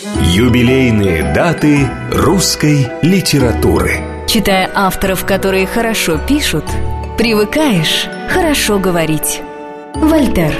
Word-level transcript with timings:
Юбилейные 0.00 1.34
даты 1.34 1.90
русской 2.12 2.86
литературы 3.02 3.96
Читая 4.28 4.70
авторов, 4.72 5.24
которые 5.24 5.66
хорошо 5.66 6.18
пишут, 6.18 6.64
привыкаешь 7.16 8.06
хорошо 8.30 8.78
говорить. 8.78 9.40
Вольтер 9.96 10.54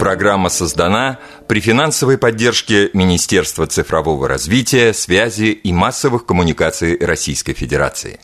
Программа 0.00 0.48
создана 0.48 1.20
при 1.46 1.60
финансовой 1.60 2.18
поддержке 2.18 2.90
Министерства 2.92 3.68
цифрового 3.68 4.26
развития, 4.26 4.92
связи 4.92 5.52
и 5.52 5.72
массовых 5.72 6.26
коммуникаций 6.26 6.98
Российской 6.98 7.52
Федерации. 7.52 8.18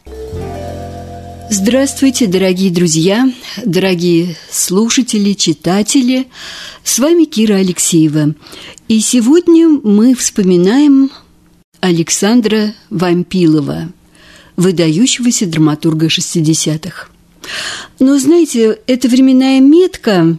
Здравствуйте, 1.54 2.28
дорогие 2.28 2.70
друзья, 2.70 3.30
дорогие 3.62 4.36
слушатели, 4.50 5.34
читатели. 5.34 6.28
С 6.82 6.98
вами 6.98 7.24
Кира 7.24 7.56
Алексеева. 7.56 8.34
И 8.88 9.00
сегодня 9.00 9.68
мы 9.68 10.14
вспоминаем 10.14 11.10
Александра 11.80 12.72
Вампилова, 12.88 13.92
выдающегося 14.56 15.44
драматурга 15.44 16.06
60-х. 16.06 17.08
Но, 17.98 18.18
знаете, 18.18 18.78
эта 18.86 19.08
временная 19.08 19.60
метка, 19.60 20.38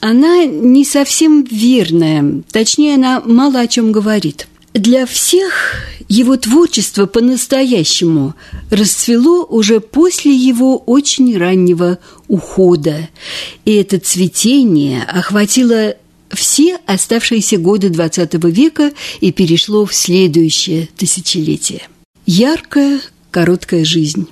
она 0.00 0.44
не 0.44 0.84
совсем 0.84 1.42
верная, 1.42 2.44
точнее, 2.52 2.94
она 2.94 3.20
мало 3.26 3.58
о 3.58 3.66
чем 3.66 3.90
говорит– 3.90 4.46
для 4.74 5.06
всех 5.06 5.76
его 6.08 6.36
творчество 6.36 7.06
по-настоящему 7.06 8.34
расцвело 8.70 9.44
уже 9.44 9.80
после 9.80 10.34
его 10.34 10.76
очень 10.76 11.36
раннего 11.38 11.98
ухода, 12.28 13.08
и 13.64 13.74
это 13.74 13.98
цветение 13.98 15.02
охватило 15.04 15.94
все 16.30 16.78
оставшиеся 16.86 17.58
годы 17.58 17.88
XX 17.88 18.50
века 18.50 18.92
и 19.20 19.30
перешло 19.32 19.86
в 19.86 19.94
следующее 19.94 20.88
тысячелетие. 20.96 21.88
Яркая, 22.26 23.00
короткая 23.30 23.84
жизнь, 23.84 24.26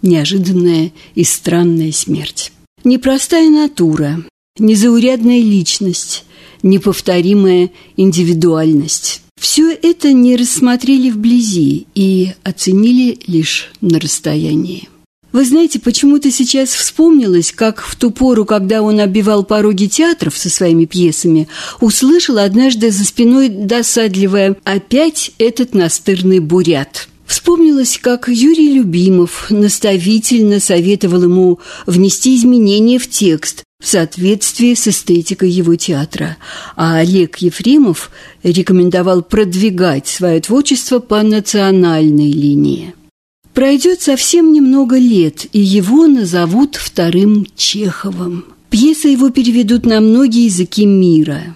неожиданная 0.00 0.92
и 1.14 1.24
странная 1.24 1.92
смерть. 1.92 2.52
Непростая 2.84 3.50
натура, 3.50 4.24
незаурядная 4.58 5.40
личность, 5.40 6.24
неповторимая 6.62 7.70
индивидуальность. 7.96 9.23
Все 9.44 9.74
это 9.74 10.14
не 10.14 10.36
рассмотрели 10.36 11.10
вблизи 11.10 11.86
и 11.94 12.32
оценили 12.44 13.18
лишь 13.26 13.70
на 13.82 14.00
расстоянии. 14.00 14.88
Вы 15.32 15.44
знаете, 15.44 15.78
почему-то 15.78 16.30
сейчас 16.30 16.70
вспомнилось, 16.70 17.52
как 17.52 17.82
в 17.82 17.94
ту 17.94 18.10
пору, 18.10 18.46
когда 18.46 18.80
он 18.80 19.00
оббивал 19.00 19.44
пороги 19.44 19.84
театров 19.84 20.38
со 20.38 20.48
своими 20.48 20.86
пьесами, 20.86 21.46
услышал 21.82 22.38
однажды 22.38 22.90
за 22.90 23.04
спиной 23.04 23.50
досадливое 23.50 24.56
«опять 24.64 25.32
этот 25.36 25.74
настырный 25.74 26.38
бурят». 26.38 27.08
Вспомнилось, 27.26 27.98
как 28.00 28.30
Юрий 28.30 28.72
Любимов 28.72 29.50
наставительно 29.50 30.58
советовал 30.58 31.22
ему 31.24 31.58
внести 31.84 32.34
изменения 32.34 32.98
в 32.98 33.10
текст, 33.10 33.63
в 33.84 33.86
соответствии 33.86 34.72
с 34.72 34.88
эстетикой 34.88 35.50
его 35.50 35.76
театра, 35.76 36.38
а 36.74 36.96
Олег 36.96 37.36
Ефремов 37.36 38.10
рекомендовал 38.42 39.22
продвигать 39.22 40.08
свое 40.08 40.40
творчество 40.40 41.00
по 41.00 41.22
национальной 41.22 42.32
линии. 42.32 42.94
Пройдет 43.52 44.00
совсем 44.00 44.54
немного 44.54 44.96
лет, 44.96 45.46
и 45.52 45.60
его 45.60 46.06
назовут 46.06 46.76
вторым 46.76 47.46
Чеховым. 47.56 48.46
Пьесы 48.70 49.08
его 49.08 49.28
переведут 49.28 49.84
на 49.84 50.00
многие 50.00 50.46
языки 50.46 50.86
мира. 50.86 51.54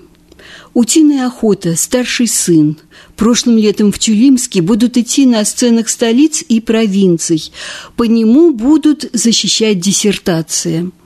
«Утиная 0.75 1.27
охота», 1.27 1.77
«Старший 1.77 2.29
сын», 2.29 2.77
прошлым 3.17 3.57
летом 3.57 3.91
в 3.91 3.99
Тюлимске 3.99 4.61
будут 4.61 4.99
идти 4.99 5.25
на 5.25 5.47
сценах 5.47 5.89
столиц 5.89 6.45
и 6.47 6.61
провинций. 6.61 7.51
По 7.97 8.05
нему 8.05 8.53
будут 8.53 9.09
защищать 9.15 9.81
диссертации– 9.81 10.91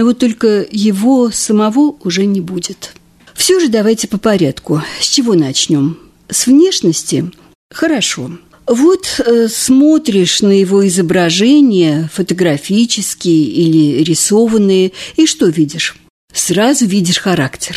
но 0.00 0.06
вот 0.06 0.18
только 0.18 0.66
его 0.70 1.30
самого 1.30 1.94
уже 2.02 2.24
не 2.24 2.40
будет. 2.40 2.94
Все 3.34 3.60
же 3.60 3.68
давайте 3.68 4.08
по 4.08 4.16
порядку. 4.16 4.80
С 4.98 5.06
чего 5.06 5.34
начнем? 5.34 5.98
С 6.30 6.46
внешности? 6.46 7.30
Хорошо. 7.70 8.30
Вот 8.66 9.20
э, 9.22 9.48
смотришь 9.48 10.40
на 10.40 10.58
его 10.58 10.88
изображения, 10.88 12.08
фотографические 12.14 13.44
или 13.44 14.02
рисованные, 14.02 14.92
и 15.16 15.26
что 15.26 15.48
видишь? 15.48 15.98
Сразу 16.32 16.86
видишь 16.86 17.18
характер. 17.18 17.76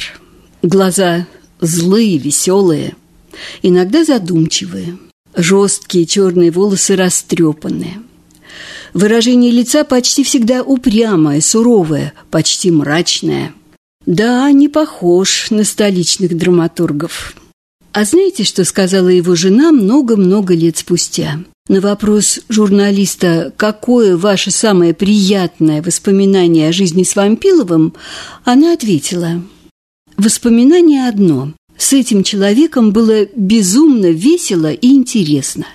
Глаза 0.62 1.28
злые, 1.60 2.18
веселые, 2.20 2.96
иногда 3.64 4.06
задумчивые, 4.06 4.98
жесткие 5.36 6.06
черные 6.06 6.52
волосы 6.52 6.96
растрепанные– 6.96 8.02
Выражение 8.94 9.52
лица 9.52 9.84
почти 9.84 10.24
всегда 10.24 10.62
упрямое, 10.64 11.42
суровое, 11.42 12.14
почти 12.32 12.72
мрачное. 12.72 13.54
Да, 14.06 14.52
не 14.52 14.68
похож 14.68 15.50
на 15.50 15.64
столичных 15.64 16.38
драматургов. 16.38 17.36
А 17.94 18.06
знаете, 18.06 18.44
что 18.44 18.66
сказала 18.66 19.08
его 19.08 19.36
жена 19.36 19.72
много-много 19.72 20.56
лет 20.56 20.78
спустя? 20.78 21.40
На 21.70 21.80
вопрос 21.80 22.42
журналиста 22.50 23.54
«Какое 23.56 24.18
ваше 24.18 24.52
самое 24.52 24.94
приятное 24.94 25.82
воспоминание 25.82 26.70
о 26.70 26.74
жизни 26.74 27.04
с 27.04 27.16
Вампиловым?» 27.16 27.94
она 28.44 28.74
ответила 28.74 29.42
«Воспоминание 30.18 31.08
одно. 31.08 31.54
С 31.84 31.92
этим 31.92 32.24
человеком 32.24 32.94
было 32.94 33.26
безумно 33.36 34.06
весело 34.06 34.72
и 34.72 34.88
интересно. 34.88 35.66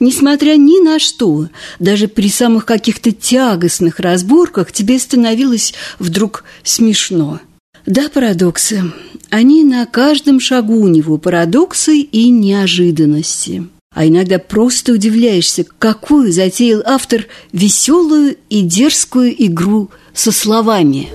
Несмотря 0.00 0.56
ни 0.56 0.82
на 0.82 0.98
что, 0.98 1.46
даже 1.78 2.08
при 2.08 2.30
самых 2.30 2.66
каких-то 2.66 3.12
тягостных 3.12 4.00
разборках 4.00 4.72
тебе 4.72 4.98
становилось 4.98 5.72
вдруг 6.00 6.42
смешно. 6.64 7.38
Да, 7.86 8.08
парадоксы. 8.12 8.92
Они 9.30 9.62
на 9.62 9.86
каждом 9.86 10.40
шагу 10.40 10.80
у 10.80 10.88
него 10.88 11.16
парадоксы 11.16 11.98
и 11.98 12.28
неожиданности. 12.28 13.64
А 13.94 14.04
иногда 14.04 14.40
просто 14.40 14.92
удивляешься, 14.92 15.64
какую 15.78 16.32
затеял 16.32 16.82
автор 16.84 17.26
веселую 17.52 18.36
и 18.50 18.62
дерзкую 18.62 19.32
игру 19.46 19.90
со 20.12 20.32
словами. 20.32 21.08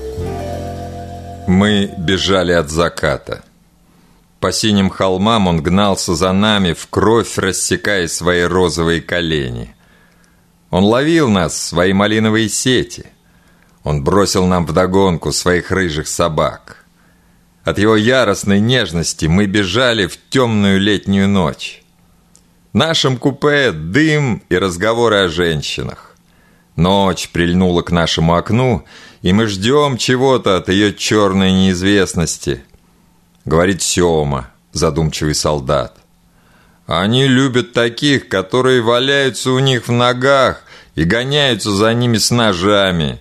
Мы 1.50 1.92
бежали 1.98 2.54
от 2.54 2.70
заката. 2.70 3.44
По 4.40 4.52
синим 4.52 4.90
холмам 4.90 5.48
он 5.48 5.64
гнался 5.64 6.16
за 6.16 6.32
нами, 6.32 6.74
в 6.74 6.88
кровь 6.88 7.38
рассекая 7.38 8.08
свои 8.08 8.44
розовые 8.44 9.02
колени. 9.02 9.76
Он 10.70 10.84
ловил 10.84 11.30
нас 11.30 11.60
свои 11.60 11.94
малиновые 11.94 12.50
сети. 12.50 13.08
Он 13.84 14.04
бросил 14.04 14.46
нам 14.46 14.66
вдогонку 14.66 15.32
своих 15.32 15.72
рыжих 15.72 16.08
собак. 16.08 16.86
От 17.64 17.80
его 17.80 17.96
яростной 17.96 18.60
нежности 18.60 19.26
мы 19.26 19.46
бежали 19.46 20.06
в 20.06 20.18
темную 20.30 20.80
летнюю 20.80 21.28
ночь. 21.28 21.82
В 22.74 22.78
нашем 22.78 23.18
купе 23.18 23.72
дым 23.72 24.44
и 24.50 24.58
разговоры 24.58 25.16
о 25.24 25.30
женщинах. 25.30 26.16
Ночь 26.76 27.30
прильнула 27.30 27.82
к 27.82 27.92
нашему 27.92 28.36
окну, 28.36 28.86
и 29.24 29.34
мы 29.34 29.48
ждем 29.48 29.98
чего-то 29.98 30.58
от 30.58 30.70
ее 30.70 30.94
черной 30.94 31.52
неизвестности– 31.52 32.64
говорит 33.48 33.82
Сёма, 33.82 34.52
задумчивый 34.74 35.34
солдат. 35.34 35.96
Они 36.86 37.28
любят 37.28 37.74
таких, 37.74 38.28
которые 38.28 38.82
валяются 38.82 39.52
у 39.52 39.60
них 39.60 39.88
в 39.88 39.92
ногах 39.92 40.64
и 40.96 41.06
гоняются 41.06 41.72
за 41.72 41.94
ними 41.94 42.18
с 42.18 42.30
ножами. 42.30 43.20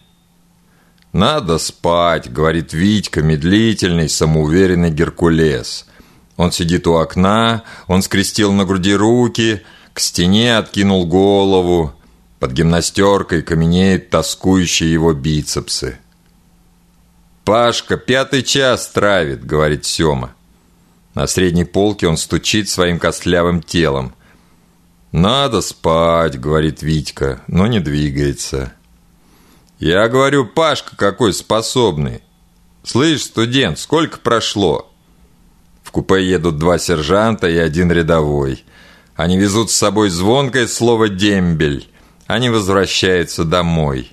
«Надо 1.12 1.58
спать»,— 1.58 2.30
говорит 2.32 2.72
Витька, 2.72 3.22
медлительный, 3.22 4.08
самоуверенный 4.08 4.90
Геркулес. 4.90 5.86
Он 6.36 6.52
сидит 6.52 6.86
у 6.86 6.96
окна, 6.96 7.62
он 7.86 8.02
скрестил 8.02 8.52
на 8.52 8.64
груди 8.64 8.94
руки, 8.94 9.62
к 9.94 10.00
стене 10.00 10.58
откинул 10.58 11.06
голову. 11.06 11.94
Под 12.40 12.52
гимнастеркой 12.52 13.42
каменеют 13.42 14.10
тоскующие 14.10 14.92
его 14.92 15.14
бицепсы. 15.14 15.98
«Пашка, 17.46 17.96
пятый 17.96 18.42
час 18.42 18.88
травит»,— 18.88 19.44
говорит 19.46 19.84
Сёма. 19.84 20.34
На 21.14 21.28
средней 21.28 21.64
полке 21.64 22.08
он 22.08 22.16
стучит 22.16 22.68
своим 22.68 22.98
костлявым 22.98 23.62
телом. 23.62 24.16
«Надо 25.12 25.60
спать»,— 25.60 26.40
говорит 26.40 26.82
Витька, 26.82 27.40
но 27.46 27.68
не 27.68 27.78
двигается. 27.78 28.72
«Я 29.78 30.08
говорю, 30.08 30.44
Пашка 30.44 30.96
какой 30.96 31.32
способный. 31.32 32.20
Слышь, 32.82 33.22
студент, 33.22 33.78
сколько 33.78 34.18
прошло?» 34.18 34.90
В 35.84 35.92
купе 35.92 36.28
едут 36.28 36.58
два 36.58 36.78
сержанта 36.78 37.48
и 37.48 37.58
один 37.58 37.92
рядовой. 37.92 38.64
Они 39.14 39.38
везут 39.38 39.70
с 39.70 39.76
собой 39.76 40.10
звонкое 40.10 40.66
слово 40.66 41.08
«дембель». 41.08 41.88
Они 42.26 42.50
возвращаются 42.50 43.44
домой. 43.44 44.10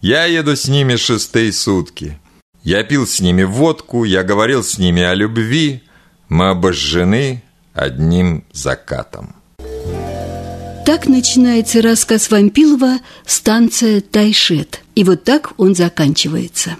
Я 0.00 0.24
еду 0.24 0.56
с 0.56 0.66
ними 0.66 0.96
шестые 0.96 1.52
сутки. 1.52 2.18
Я 2.64 2.82
пил 2.82 3.06
с 3.06 3.20
ними 3.20 3.42
водку, 3.42 4.04
я 4.04 4.22
говорил 4.22 4.64
с 4.64 4.78
ними 4.78 5.02
о 5.02 5.12
любви. 5.12 5.82
Мы 6.30 6.48
обожжены 6.48 7.42
одним 7.74 8.46
закатом. 8.52 9.36
Так 10.86 11.06
начинается 11.06 11.82
рассказ 11.82 12.30
Вампилова 12.30 13.00
«Станция 13.26 14.00
Тайшет». 14.00 14.80
И 14.94 15.04
вот 15.04 15.24
так 15.24 15.52
он 15.58 15.74
заканчивается. 15.74 16.76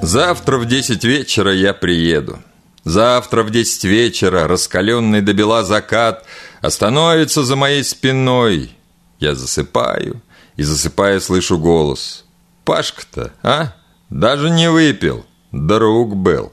Завтра 0.00 0.58
в 0.58 0.66
десять 0.66 1.02
вечера 1.02 1.52
я 1.52 1.74
приеду. 1.74 2.38
Завтра 2.84 3.42
в 3.42 3.50
десять 3.50 3.82
вечера 3.82 4.46
раскаленный 4.46 5.22
до 5.22 5.32
бела 5.32 5.64
закат 5.64 6.24
остановится 6.60 7.42
за 7.42 7.56
моей 7.56 7.82
спиной. 7.82 8.70
Я 9.18 9.34
засыпаю 9.34 10.22
и 10.54 10.62
засыпая 10.62 11.18
слышу 11.18 11.58
голос. 11.58 12.24
Пашка-то, 12.64 13.32
а? 13.42 13.74
Даже 14.14 14.48
не 14.48 14.70
выпил, 14.70 15.26
друг 15.50 16.14
был. 16.14 16.52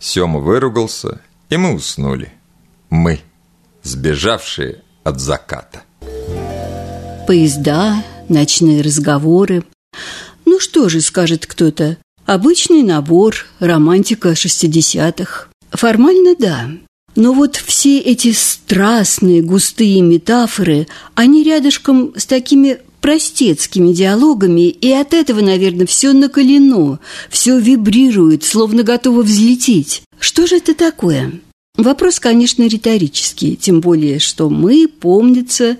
Сема 0.00 0.40
выругался, 0.40 1.20
и 1.48 1.56
мы 1.56 1.72
уснули. 1.72 2.32
Мы, 2.90 3.20
сбежавшие 3.84 4.82
от 5.04 5.20
заката. 5.20 5.84
Поезда, 7.28 8.02
ночные 8.28 8.82
разговоры. 8.82 9.62
Ну 10.46 10.58
что 10.58 10.88
же, 10.88 11.00
скажет 11.00 11.46
кто-то, 11.46 11.96
обычный 12.26 12.82
набор, 12.82 13.46
романтика 13.60 14.34
шестидесятых. 14.34 15.50
Формально 15.70 16.34
да, 16.36 16.70
но 17.14 17.32
вот 17.32 17.54
все 17.54 18.00
эти 18.00 18.32
страстные, 18.32 19.42
густые 19.42 20.00
метафоры, 20.00 20.88
они 21.14 21.44
рядышком 21.44 22.14
с 22.16 22.26
такими 22.26 22.78
простецкими 23.04 23.92
диалогами, 23.92 24.70
и 24.70 24.90
от 24.90 25.12
этого, 25.12 25.42
наверное, 25.42 25.84
все 25.84 26.14
наколено, 26.14 27.00
все 27.28 27.58
вибрирует, 27.58 28.44
словно 28.44 28.82
готово 28.82 29.20
взлететь. 29.20 30.00
Что 30.18 30.46
же 30.46 30.56
это 30.56 30.72
такое? 30.72 31.32
Вопрос, 31.76 32.18
конечно, 32.18 32.66
риторический, 32.66 33.56
тем 33.56 33.82
более, 33.82 34.20
что 34.20 34.48
мы, 34.48 34.88
помнится, 34.88 35.76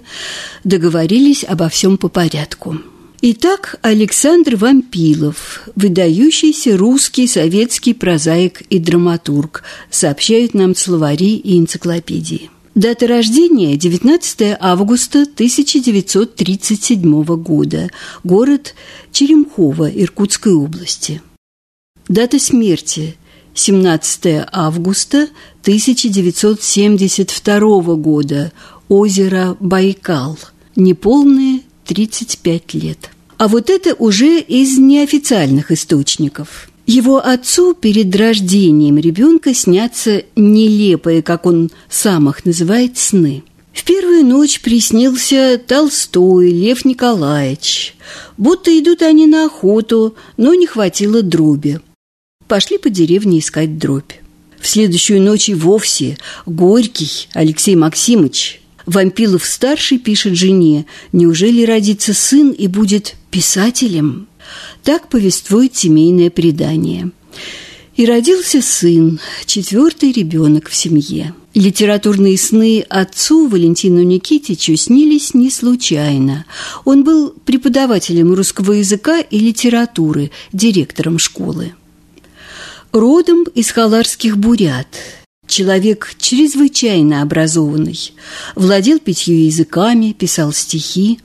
договорились 0.65 1.47
обо 1.49 1.71
всем 1.71 1.97
по 1.97 2.09
порядку. 2.09 2.77
Итак, 3.23 3.77
Александр 3.81 4.57
Вампилов, 4.57 5.67
выдающийся 5.77 6.77
русский 6.77 7.27
советский 7.27 7.95
прозаик 7.95 8.61
и 8.69 8.79
драматург, 8.79 9.63
сообщают 9.89 10.53
нам 10.53 10.77
словари 10.77 11.37
и 11.37 11.59
энциклопедии. 11.59 12.51
Дата 12.75 13.07
рождения– 13.07 13.77
19 13.79 14.57
августа 14.59 15.23
1937 15.23 17.25
года. 17.37 17.89
Город 18.25 18.75
Черемхово 19.13 19.89
Иркутской 19.89 20.55
области. 20.55 21.23
Дата 22.09 22.41
смерти– 22.41 23.17
17 23.55 24.47
августа 24.51 25.29
1972 25.63 27.95
года. 27.95 28.53
Озеро 28.89 29.57
Байкал. 29.61 30.37
Неполные 30.75 31.61
35 31.85 32.75
лет. 32.75 33.11
А 33.39 33.47
вот 33.47 33.71
это 33.71 33.95
уже 33.95 34.41
из 34.41 34.79
неофициальных 34.79 35.71
источников– 35.71 36.69
его 36.87 37.25
отцу 37.25 37.75
перед 37.75 38.15
рождением 38.15 38.99
ребенка 38.99 39.55
снятся 39.55 40.25
нелепые, 40.37 41.23
как 41.23 41.47
он 41.47 41.71
сам 41.89 42.29
их 42.29 42.45
называет, 42.45 42.99
сны. 42.99 43.43
В 43.73 43.85
первую 43.85 44.25
ночь 44.25 44.61
приснился 44.61 45.61
Толстой 45.67 46.51
Лев 46.51 46.85
Николаевич. 46.85 47.97
Будто 48.37 48.77
идут 48.79 49.03
они 49.03 49.27
на 49.27 49.47
охоту, 49.47 50.15
но 50.37 50.55
не 50.55 50.67
хватило 50.67 51.23
дроби. 51.23 51.81
Пошли 52.47 52.79
по 52.79 52.91
деревне 52.91 53.39
искать 53.41 53.79
дробь. 53.79 54.13
В 54.61 54.69
следующую 54.69 55.21
ночь 55.21 55.49
и 55.49 55.55
вовсе 55.55 56.19
Горький 56.47 57.29
Алексей 57.33 57.75
Максимович 57.75 58.61
Вампилов-старший 58.87 59.99
пишет 59.99 60.37
жене, 60.37 60.87
неужели 61.13 61.65
родится 61.65 62.13
сын 62.13 62.51
и 62.51 62.67
будет 62.67 63.15
писателем? 63.31 64.29
Так 64.85 65.09
повествует 65.09 65.75
семейное 65.75 66.31
предание. 66.31 67.11
И 67.97 68.05
родился 68.05 68.61
сын, 68.61 69.19
четвертый 69.47 70.13
ребенок 70.13 70.69
в 70.69 70.75
семье. 70.75 71.35
Литературные 71.55 72.37
сны 72.37 72.85
отцу 72.89 73.47
Валентину 73.47 74.03
Никитичу 74.03 74.77
снились 74.77 75.33
не 75.33 75.51
случайно. 75.51 76.45
Он 76.85 77.03
был 77.03 77.31
преподавателем 77.31 78.35
русского 78.35 78.73
языка 78.73 79.21
и 79.21 79.39
литературы, 79.39 80.33
директором 80.53 81.19
школы. 81.19 81.75
Родом 82.93 83.45
из 83.55 83.71
халарских 83.71 84.37
бурят. 84.37 84.89
Человек 85.47 86.15
чрезвычайно 86.19 87.23
образованный. 87.23 88.13
Владел 88.55 88.99
пятью 88.99 89.37
языками, 89.37 90.13
писал 90.13 90.53
стихи. 90.53 91.21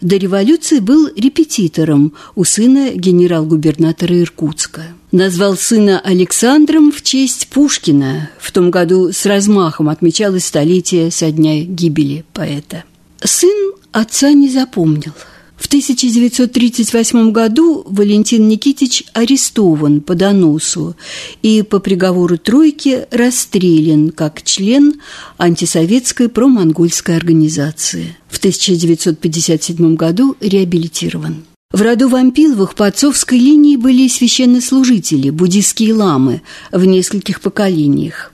До 0.00 0.16
революции 0.16 0.78
был 0.78 1.08
репетитором 1.16 2.12
у 2.34 2.44
сына 2.44 2.90
генерал-губернатора 2.94 4.20
Иркутска. 4.20 4.82
Назвал 5.12 5.56
сына 5.56 6.00
Александром 6.00 6.92
в 6.92 7.02
честь 7.02 7.48
Пушкина. 7.48 8.30
В 8.38 8.52
том 8.52 8.70
году 8.70 9.12
с 9.12 9.24
размахом 9.24 9.88
отмечалось 9.88 10.44
столетие 10.44 11.10
со 11.10 11.30
дня 11.30 11.62
гибели 11.62 12.24
поэта. 12.32 12.84
Сын 13.22 13.72
отца 13.92 14.32
не 14.32 14.48
запомнил– 14.48 15.12
в 15.56 15.66
1938 15.66 17.32
году 17.32 17.82
Валентин 17.86 18.46
Никитич 18.46 19.04
арестован 19.14 20.00
по 20.00 20.14
доносу 20.14 20.96
и 21.42 21.62
по 21.62 21.78
приговору 21.78 22.36
тройки 22.36 23.06
расстрелян 23.10 24.10
как 24.10 24.42
член 24.42 25.00
антисоветской 25.38 26.28
промонгольской 26.28 27.16
организации. 27.16 28.16
В 28.28 28.38
1957 28.38 29.96
году 29.96 30.36
реабилитирован. 30.40 31.44
В 31.72 31.82
роду 31.82 32.08
Вампиловых 32.08 32.74
по 32.74 32.86
отцовской 32.86 33.38
линии 33.38 33.76
были 33.76 34.08
священнослужители, 34.08 35.30
буддийские 35.30 35.94
ламы 35.94 36.42
в 36.70 36.84
нескольких 36.84 37.40
поколениях. 37.40 38.32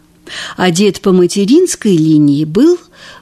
Дед 0.59 1.01
по 1.01 1.13
материнской 1.13 1.97
линии 1.97 2.45
был 2.45 2.79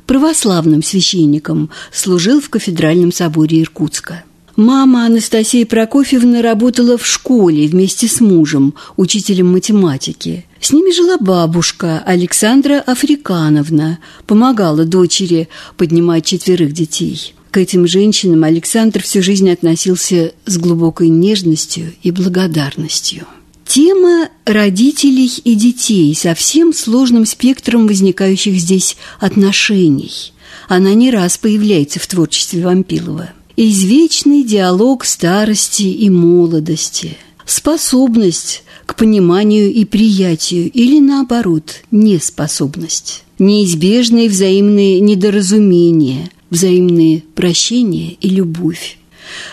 православным 0.07 0.83
священником, 0.83 1.71
служил 1.93 2.41
в 2.41 2.51
кафедральном 2.51 3.13
соборе 3.13 3.63
Иркутска. 3.63 4.25
Мама 4.57 5.07
Анастасия 5.07 5.65
Прокофьевна 5.65 6.43
работала 6.43 6.99
в 6.99 7.07
школе 7.07 7.67
вместе 7.67 8.09
с 8.09 8.21
мужем, 8.21 8.75
учителем 8.97 9.53
математики. 9.53 10.45
С 10.61 10.73
ними 10.73 10.93
жила 10.93 11.17
бабушка 11.17 12.03
Александра 12.05 12.81
Африкановна, 12.81 14.01
помогала 14.27 14.85
дочери 14.85 15.49
поднимать 15.77 16.27
четверых 16.27 16.73
детей. 16.73 17.35
К 17.51 17.57
этим 17.57 17.87
женщинам 17.87 18.45
Александр 18.45 19.03
всю 19.03 19.23
жизнь 19.23 19.51
относился 19.51 20.33
с 20.45 20.59
глубокой 20.59 21.09
нежностью 21.09 21.93
и 22.03 22.11
благодарностью. 22.11 23.27
Тема 23.73 24.31
родителей 24.47 25.31
и 25.45 25.55
детей 25.55 26.13
со 26.17 26.35
всем 26.35 26.73
сложным 26.73 27.25
спектром 27.25 27.87
возникающих 27.87 28.57
здесь 28.57 28.97
отношений. 29.21 30.33
Она 30.67 30.93
не 30.95 31.13
раз 31.13 31.39
появляется 31.39 32.01
в 32.01 32.07
творчестве 32.09 32.65
Вампилова. 32.65 33.31
Извечный 33.57 34.43
диалог 34.43 35.05
старости 35.05 35.85
и 35.85 36.11
молодости, 36.11 37.17
способность 37.47 38.65
к 38.87 38.97
пониманию 38.97 39.73
и 39.73 39.85
приятию 39.85 40.69
или, 40.69 40.99
наоборот, 40.99 41.83
неспособность, 41.93 43.23
неизбежные 43.39 44.29
взаимные 44.29 44.99
недоразумения, 44.99 46.29
взаимные 46.51 47.23
прощения 47.37 48.17
и 48.21 48.31
любовь. 48.31 48.99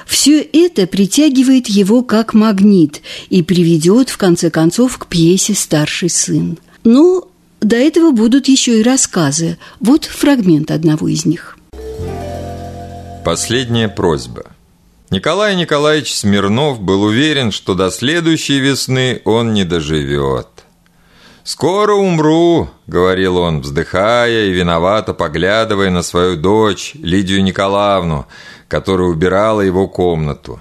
Все 0.05 0.41
это 0.41 0.88
притягивает 0.88 1.67
его 1.67 2.03
как 2.03 2.34
магнит 2.34 3.01
и 3.29 3.43
приведет, 3.43 4.10
в 4.10 4.17
конце 4.17 4.50
концов, 4.50 4.98
к 4.98 5.07
пьесе 5.07 5.53
«Старший 5.53 6.10
сын». 6.10 6.57
Но 6.84 7.27
до 7.62 7.75
этого 7.75 8.12
будут 8.12 8.48
еще 8.48 8.79
и 8.79 8.84
рассказы. 8.84 9.57
Вот 9.79 10.05
фрагмент 10.05 10.72
одного 10.72 11.07
из 11.07 11.25
них. 11.25 11.57
Последняя 13.25 13.89
просьба. 13.89 14.46
Николай 15.10 15.55
Николаевич 15.55 16.13
Смирнов 16.13 16.81
был 16.81 17.03
уверен, 17.03 17.51
что 17.51 17.74
до 17.75 17.89
следующей 17.91 18.60
весны 18.60 19.22
он 19.25 19.53
не 19.53 19.63
доживет. 19.63 20.48
«Скоро 21.48 21.94
умру»,— 21.94 22.70
говорил 22.88 23.38
он, 23.38 23.62
вздыхая 23.62 24.48
и 24.48 24.51
виновато 24.51 25.13
поглядывая 25.13 25.89
на 25.89 26.04
свою 26.04 26.36
дочь, 26.36 26.92
Лидию 26.96 27.42
Николаевну, 27.42 28.27
которая 28.68 29.08
убирала 29.08 29.62
его 29.62 29.88
комнату. 29.88 30.60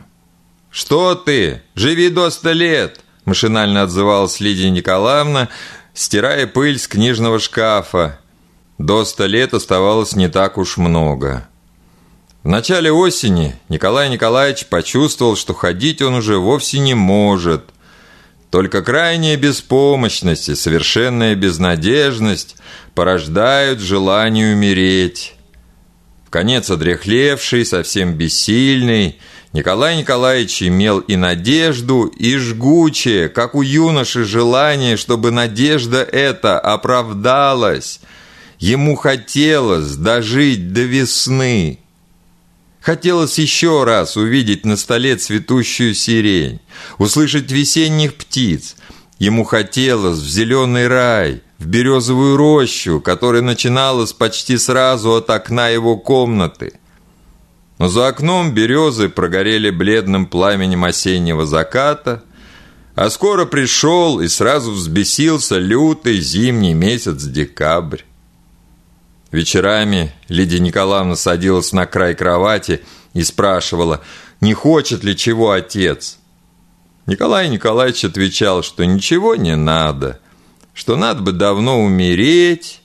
«Что 0.70 1.16
ты? 1.16 1.60
Живи 1.74 2.08
до 2.08 2.30
ста 2.30 2.52
лет!»– 2.52 3.00
машинально 3.24 3.82
отзывалась 3.82 4.38
Лидия 4.38 4.70
Николаевна, 4.70 5.48
стирая 5.92 6.46
пыль 6.46 6.78
с 6.78 6.86
книжного 6.86 7.40
шкафа. 7.40 8.20
До 8.78 9.04
ста 9.04 9.26
лет 9.26 9.54
оставалось 9.54 10.14
не 10.14 10.28
так 10.28 10.56
уж 10.56 10.76
много. 10.76 11.48
В 12.44 12.48
начале 12.48 12.92
осени 12.92 13.56
Николай 13.68 14.08
Николаевич 14.08 14.66
почувствовал, 14.66 15.34
что 15.34 15.52
ходить 15.52 16.00
он 16.00 16.14
уже 16.14 16.38
вовсе 16.38 16.78
не 16.78 16.94
может. 16.94 17.64
Только 18.50 18.82
крайняя 18.82 19.36
беспомощность 19.36 20.48
и 20.48 20.54
совершенная 20.54 21.34
безнадежность 21.34 22.56
порождают 22.94 23.80
желание 23.80 24.54
умереть. 24.54 25.34
В 26.26 26.30
конец 26.30 26.70
одряхлевший, 26.70 27.64
совсем 27.64 28.14
бессильный, 28.14 29.18
Николай 29.52 29.96
Николаевич 29.96 30.62
имел 30.62 30.98
и 30.98 31.16
надежду, 31.16 32.04
и 32.04 32.36
жгучее, 32.36 33.28
как 33.28 33.54
у 33.54 33.62
юноши, 33.62 34.24
желание, 34.24 34.96
чтобы 34.96 35.30
надежда 35.30 36.02
эта 36.02 36.58
оправдалась. 36.58 38.00
Ему 38.58 38.96
хотелось 38.96 39.96
дожить 39.96 40.72
до 40.72 40.82
весны. 40.82 41.80
Хотелось 42.86 43.36
еще 43.40 43.82
раз 43.82 44.16
увидеть 44.16 44.64
на 44.64 44.76
столе 44.76 45.16
цветущую 45.16 45.92
сирень, 45.92 46.60
услышать 46.98 47.50
весенних 47.50 48.14
птиц. 48.14 48.76
Ему 49.18 49.42
хотелось 49.42 50.18
в 50.20 50.30
зеленый 50.30 50.86
рай, 50.86 51.42
в 51.58 51.66
березовую 51.66 52.36
рощу, 52.36 53.00
которая 53.00 53.42
начиналась 53.42 54.12
почти 54.12 54.56
сразу 54.56 55.14
от 55.14 55.28
окна 55.30 55.68
его 55.68 55.96
комнаты. 55.96 56.74
Но 57.78 57.88
за 57.88 58.06
окном 58.06 58.54
березы 58.54 59.08
прогорели 59.08 59.70
бледным 59.70 60.24
пламенем 60.26 60.84
осеннего 60.84 61.44
заката, 61.44 62.22
а 62.94 63.10
скоро 63.10 63.46
пришел 63.46 64.20
и 64.20 64.28
сразу 64.28 64.70
взбесился 64.70 65.58
лютый 65.58 66.20
зимний 66.20 66.74
месяц 66.74 67.20
декабрь. 67.24 68.02
Вечерами 69.36 70.14
Лидия 70.28 70.60
Николаевна 70.60 71.14
садилась 71.14 71.72
на 71.72 71.84
край 71.84 72.14
кровати 72.14 72.80
и 73.12 73.22
спрашивала, 73.22 74.00
не 74.40 74.54
хочет 74.54 75.04
ли 75.04 75.14
чего 75.14 75.50
отец. 75.50 76.16
Николай 77.04 77.50
Николаевич 77.50 78.06
отвечал, 78.06 78.62
что 78.62 78.86
ничего 78.86 79.36
не 79.36 79.54
надо, 79.54 80.20
что 80.72 80.96
надо 80.96 81.20
бы 81.20 81.32
давно 81.32 81.82
умереть. 81.82 82.80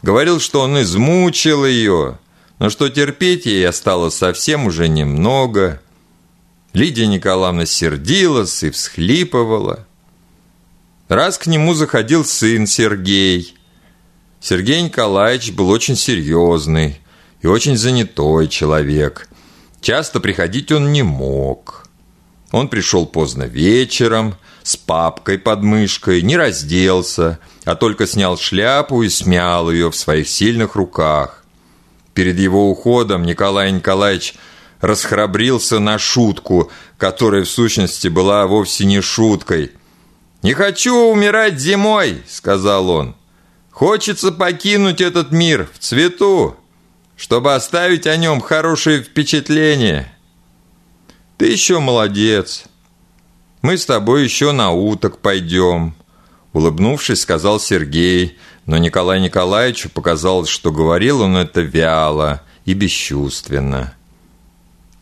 Говорил, 0.00 0.40
что 0.40 0.62
он 0.62 0.80
измучил 0.80 1.66
ее, 1.66 2.18
но 2.58 2.70
что 2.70 2.88
терпеть 2.88 3.44
ей 3.44 3.68
осталось 3.68 4.14
совсем 4.14 4.64
уже 4.64 4.88
немного. 4.88 5.82
Лидия 6.72 7.06
Николаевна 7.06 7.66
сердилась 7.66 8.62
и 8.62 8.70
всхлипывала. 8.70 9.86
Раз 11.08 11.36
к 11.36 11.48
нему 11.48 11.74
заходил 11.74 12.24
сын 12.24 12.66
Сергей– 12.66 13.58
Сергей 14.42 14.82
Николаевич 14.82 15.52
был 15.52 15.70
очень 15.70 15.94
серьезный 15.94 17.00
и 17.42 17.46
очень 17.46 17.76
занятой 17.76 18.48
человек. 18.48 19.28
Часто 19.80 20.18
приходить 20.18 20.72
он 20.72 20.92
не 20.92 21.04
мог. 21.04 21.86
Он 22.50 22.66
пришел 22.66 23.06
поздно 23.06 23.44
вечером, 23.44 24.34
с 24.64 24.76
папкой 24.76 25.38
под 25.38 25.62
мышкой, 25.62 26.22
не 26.22 26.36
разделся, 26.36 27.38
а 27.64 27.76
только 27.76 28.08
снял 28.08 28.36
шляпу 28.36 29.04
и 29.04 29.08
смял 29.08 29.70
ее 29.70 29.92
в 29.92 29.96
своих 29.96 30.28
сильных 30.28 30.74
руках. 30.74 31.44
Перед 32.12 32.36
его 32.36 32.68
уходом 32.68 33.22
Николай 33.22 33.70
Николаевич 33.70 34.34
расхрабрился 34.80 35.78
на 35.78 35.98
шутку, 35.98 36.70
которая 36.98 37.44
в 37.44 37.48
сущности 37.48 38.08
была 38.08 38.48
вовсе 38.48 38.86
не 38.86 39.00
шуткой. 39.02 39.70
«Не 40.42 40.54
хочу 40.54 40.96
умирать 40.96 41.60
зимой»,— 41.60 42.22
сказал 42.28 42.90
он. 42.90 43.14
Хочется 43.72 44.32
покинуть 44.32 45.00
этот 45.00 45.32
мир 45.32 45.68
в 45.72 45.78
цвету, 45.78 46.56
чтобы 47.16 47.54
оставить 47.54 48.06
о 48.06 48.16
нем 48.16 48.40
хорошее 48.40 49.02
впечатление. 49.02 50.14
Ты 51.38 51.46
еще 51.46 51.80
молодец. 51.80 52.64
Мы 53.62 53.78
с 53.78 53.86
тобой 53.86 54.24
еще 54.24 54.52
на 54.52 54.70
уток 54.72 55.18
пойдем. 55.18 55.94
Улыбнувшись, 56.52 57.22
сказал 57.22 57.58
Сергей, 57.58 58.38
но 58.66 58.76
Николаю 58.76 59.22
Николаевичу 59.22 59.88
показалось, 59.88 60.50
что 60.50 60.70
говорил 60.70 61.22
он 61.22 61.38
это 61.38 61.62
вяло 61.62 62.42
и 62.66 62.74
бесчувственно. 62.74 63.94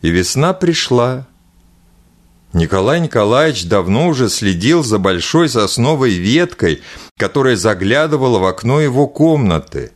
И 0.01 0.09
весна 0.09 0.53
пришла. 0.53 1.27
Николай 2.53 2.99
Николаевич 2.99 3.65
давно 3.65 4.07
уже 4.09 4.27
следил 4.27 4.83
за 4.83 4.99
большой 4.99 5.47
сосновой 5.47 6.11
веткой, 6.15 6.81
которая 7.17 7.55
заглядывала 7.55 8.39
в 8.39 8.45
окно 8.45 8.81
его 8.81 9.07
комнаты. 9.07 9.93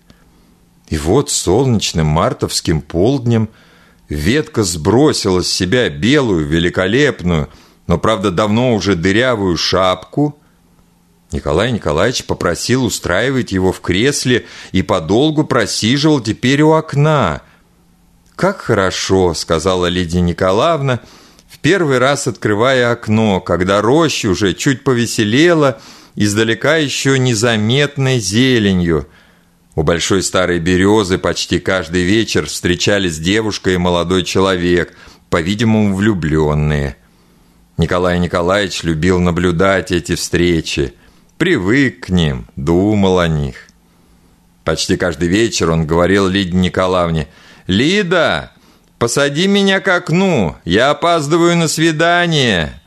И 0.88 0.98
вот 0.98 1.30
солнечным 1.30 2.08
мартовским 2.08 2.82
полднем 2.82 3.50
ветка 4.08 4.64
сбросила 4.64 5.42
с 5.42 5.48
себя 5.48 5.90
белую, 5.90 6.48
великолепную, 6.48 7.50
но, 7.88 7.98
правда, 7.98 8.32
давно 8.32 8.74
уже 8.74 8.96
дырявую 8.96 9.58
шапку. 9.58 10.38
Николай 11.32 11.74
Николаевич 11.74 12.24
попросил 12.24 12.86
устраивать 12.86 13.52
его 13.52 13.74
в 13.74 13.82
кресле 13.82 14.46
и 14.72 14.82
подолгу 14.82 15.44
просиживал 15.44 16.22
теперь 16.22 16.62
у 16.62 16.72
окна. 16.72 17.42
«Как 18.36 18.62
хорошо!»— 18.62 19.34
сказала 19.36 19.88
Лидия 19.88 20.22
Николаевна— 20.22 21.02
первый 21.66 21.98
раз 21.98 22.28
открывая 22.28 22.92
окно, 22.92 23.42
когда 23.42 23.82
роща 23.82 24.28
уже 24.28 24.54
чуть 24.54 24.84
повеселела, 24.84 25.82
издалека 26.14 26.76
еще 26.76 27.18
незаметной 27.18 28.20
зеленью. 28.20 29.08
У 29.74 29.82
большой 29.82 30.22
старой 30.22 30.60
березы 30.60 31.18
почти 31.18 31.58
каждый 31.58 32.04
вечер 32.04 32.46
встречались 32.46 33.18
девушка 33.18 33.72
и 33.72 33.78
молодой 33.78 34.22
человек, 34.22 34.96
по-видимому, 35.32 35.96
влюбленные. 35.96 36.98
Николай 37.78 38.20
Николаевич 38.20 38.84
любил 38.84 39.20
наблюдать 39.20 39.92
эти 39.92 40.14
встречи, 40.14 40.94
привык 41.40 42.06
к 42.06 42.10
ним, 42.10 42.46
думал 42.56 43.18
о 43.18 43.28
них. 43.28 43.56
Почти 44.64 44.98
каждый 44.98 45.30
вечер 45.30 45.72
он 45.72 45.88
говорил 45.88 46.28
Лиде 46.28 46.56
Николаевне, 46.56 47.28
«Лида, 47.66 48.52
Посади 49.00 49.48
меня 49.48 49.82
к 49.82 49.88
окну, 49.90 50.56
я 50.64 50.92
опаздываю 50.92 51.58
на 51.58 51.68
свидание!» 51.68 52.82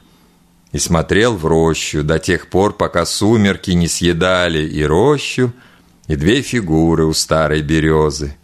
И 0.73 0.79
смотрел 0.79 1.35
в 1.37 1.47
рощу 1.47 2.03
до 2.03 2.19
тех 2.19 2.49
пор, 2.49 2.75
пока 2.77 3.07
сумерки 3.07 3.71
не 3.71 3.88
съедали 3.88 4.67
и 4.67 4.83
рощу, 4.85 5.53
и 6.09 6.17
две 6.17 6.43
фигуры 6.43 7.07
у 7.07 7.15
старой 7.15 7.62
березы. 7.62 8.37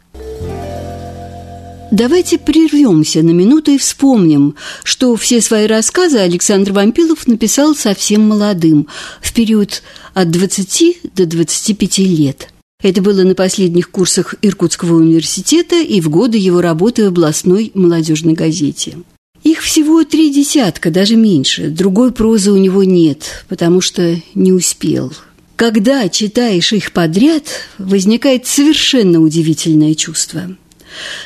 Давайте 1.90 2.38
прервемся 2.38 3.22
на 3.22 3.30
минуту 3.30 3.70
и 3.70 3.78
вспомним, 3.78 4.56
что 4.82 5.14
все 5.16 5.40
свои 5.40 5.66
рассказы 5.66 6.18
Александр 6.18 6.72
Вампилов 6.72 7.26
написал 7.26 7.76
совсем 7.76 8.22
молодым, 8.22 8.88
в 9.20 9.32
период 9.32 9.82
от 10.12 10.30
20 10.30 11.14
до 11.14 11.26
25 11.26 11.98
лет– 11.98 12.48
это 12.84 13.00
было 13.00 13.22
на 13.22 13.34
последних 13.34 13.90
курсах 13.90 14.34
Иркутского 14.42 14.96
университета 14.96 15.76
и 15.76 16.02
в 16.02 16.10
годы 16.10 16.36
его 16.36 16.60
работы 16.60 17.04
в 17.04 17.08
областной 17.08 17.72
молодежной 17.72 18.34
газете. 18.34 18.98
Их 19.42 19.62
всего 19.62 20.04
три 20.04 20.30
десятка, 20.30 20.90
даже 20.90 21.16
меньше. 21.16 21.68
Другой 21.70 22.12
прозы 22.12 22.52
у 22.52 22.58
него 22.58 22.84
нет, 22.84 23.46
потому 23.48 23.80
что 23.80 24.20
не 24.34 24.52
успел. 24.52 25.14
Когда 25.56 26.10
читаешь 26.10 26.74
их 26.74 26.92
подряд, 26.92 27.44
возникает 27.78 28.46
совершенно 28.46 29.20
удивительное 29.20 29.94
чувство. 29.94 30.54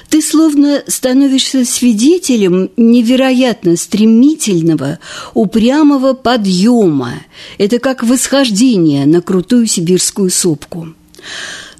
Ты 0.08 0.22
словно 0.22 0.84
становишься 0.86 1.64
свидетелем 1.64 2.70
невероятно 2.76 3.76
стремительного, 3.76 5.00
упрямого 5.34 6.12
подъема. 6.12 7.14
Это 7.58 7.80
как 7.80 8.04
восхождение 8.04 9.06
на 9.06 9.22
крутую 9.22 9.66
сибирскую 9.66 10.30
сопку. 10.30 10.94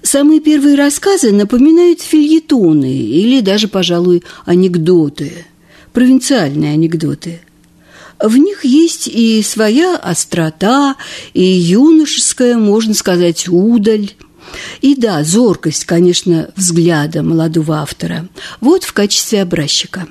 Самые 0.03 0.41
первые 0.41 0.77
рассказы 0.77 1.33
напоминают 1.33 2.01
фильетоны 2.01 2.93
или 2.93 3.41
даже, 3.41 3.69
пожалуй, 3.69 4.23
анекдоты, 4.47 5.47
провинциальные 5.93 6.73
анекдоты. 6.73 7.41
В 8.21 8.37
них 8.37 8.65
есть 8.65 9.07
и 9.07 9.43
своя 9.43 9.97
острота, 9.97 10.97
и 11.35 11.45
юношеская, 11.45 12.57
можно 12.57 12.95
сказать, 12.95 13.49
удаль. 13.49 14.13
И 14.81 14.95
да, 14.95 15.23
зоркость, 15.25 15.85
конечно, 15.85 16.51
взгляда 16.57 17.23
молодого 17.23 17.77
автора. 17.79 18.29
Вот 18.61 18.85
в 18.85 18.93
качестве 18.93 19.43
образчика. 19.43 20.07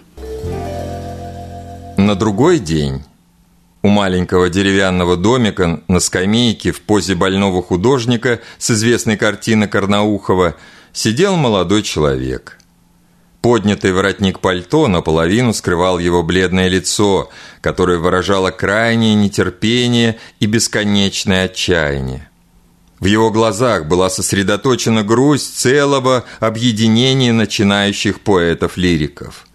На 1.97 2.15
другой 2.15 2.59
день 2.59 3.01
у 3.81 3.89
маленького 3.89 4.49
деревянного 4.49 5.17
домика 5.17 5.81
на 5.87 5.99
скамейке 5.99 6.71
в 6.71 6.81
позе 6.81 7.15
больного 7.15 7.61
художника 7.61 8.39
с 8.57 8.71
известной 8.71 9.17
картины 9.17 9.67
Карнаухова 9.67 10.55
сидел 10.93 11.35
молодой 11.35 11.83
человек. 11.83 12.57
Поднятый 13.41 13.93
воротник 13.93 14.39
пальто 14.39 14.87
наполовину 14.87 15.53
скрывал 15.53 15.99
его 15.99 16.23
бледное 16.23 16.67
лицо, 16.67 17.29
которое 17.61 17.99
выражало 17.99 18.51
крайнее 18.51 19.13
нетерпение 19.13 20.17
и 20.39 20.47
бесконечное 20.47 21.45
отчаяние. 21.45 22.27
В 22.99 23.05
его 23.05 23.29
глазах 23.29 23.85
была 23.85 24.09
сосредоточена 24.09 25.03
грусть 25.03 25.59
целого 25.59 26.25
объединения 26.39 27.31
начинающих 27.31 28.21
поэтов-лириков. 28.21 29.47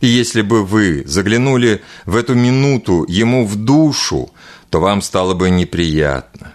И 0.00 0.06
если 0.06 0.42
бы 0.42 0.64
вы 0.64 1.02
заглянули 1.06 1.82
в 2.06 2.16
эту 2.16 2.34
минуту 2.34 3.04
ему 3.08 3.46
в 3.46 3.56
душу, 3.56 4.30
то 4.70 4.80
вам 4.80 5.02
стало 5.02 5.34
бы 5.34 5.50
неприятно. 5.50 6.52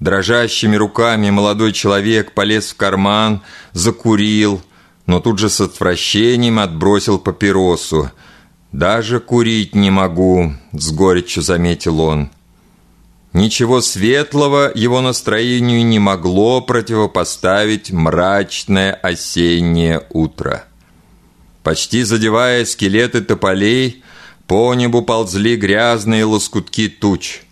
Дрожащими 0.00 0.76
руками 0.76 1.30
молодой 1.30 1.72
человек 1.72 2.32
полез 2.32 2.70
в 2.70 2.76
карман, 2.76 3.42
закурил, 3.72 4.62
но 5.06 5.20
тут 5.20 5.38
же 5.38 5.48
с 5.48 5.60
отвращением 5.60 6.58
отбросил 6.58 7.18
папиросу. 7.18 8.10
«Даже 8.70 9.18
курить 9.18 9.74
не 9.74 9.90
могу»,— 9.90 10.52
с 10.72 10.92
горечью 10.92 11.42
заметил 11.42 12.00
он. 12.00 12.30
Ничего 13.32 13.80
светлого 13.80 14.70
его 14.74 15.00
настроению 15.00 15.84
не 15.86 15.98
могло 15.98 16.60
противопоставить 16.60 17.90
мрачное 17.90 18.92
осеннее 18.92 20.02
утро. 20.10 20.67
Почти 21.68 22.02
задевая 22.02 22.64
скелеты 22.64 23.20
тополей, 23.20 24.02
по 24.46 24.72
небу 24.72 25.02
ползли 25.02 25.54
грязные 25.54 26.24
лоскутки 26.24 26.88
туч. 26.88 27.42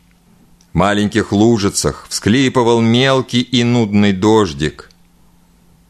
В 0.73 0.75
маленьких 0.79 1.33
лужицах 1.33 2.07
всклипывал 2.09 2.81
мелкий 2.81 3.43
и 3.43 3.63
нудный 3.63 4.15
дождик. 4.15 4.89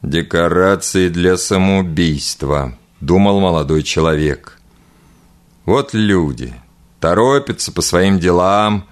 «Декорации 0.03 1.09
для 1.09 1.37
самоубийства»,— 1.37 2.77
думал 3.01 3.39
молодой 3.39 3.85
человек. 3.85 4.59
«Вот 5.65 5.95
люди 5.95 6.53
торопятся 6.99 7.71
по 7.71 7.81
своим 7.81 8.19
делам», 8.19 8.89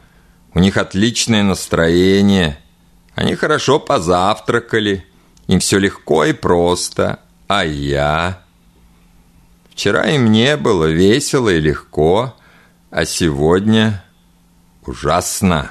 у 0.55 0.61
них 0.61 0.77
отличное 0.77 1.43
настроение. 1.43 2.61
Они 3.17 3.35
хорошо 3.35 3.81
позавтракали. 3.81 5.05
Им 5.49 5.59
все 5.59 5.81
легко 5.81 6.25
и 6.25 6.33
просто. 6.33 7.19
А 7.49 7.65
я... 7.65 8.44
Вчера 9.75 10.09
им 10.09 10.31
не 10.31 10.57
было 10.57 10.85
весело 10.85 11.49
и 11.49 11.61
легко, 11.61 12.37
а 12.91 13.05
сегодня 13.05 14.05
ужасно. 14.87 15.69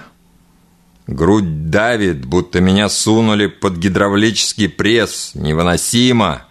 Грудь 1.08 1.70
давит, 1.70 2.26
будто 2.26 2.60
меня 2.60 2.90
сунули 2.90 3.48
под 3.48 3.78
гидравлический 3.78 4.68
пресс. 4.68 5.32
Невыносимо. 5.36 6.46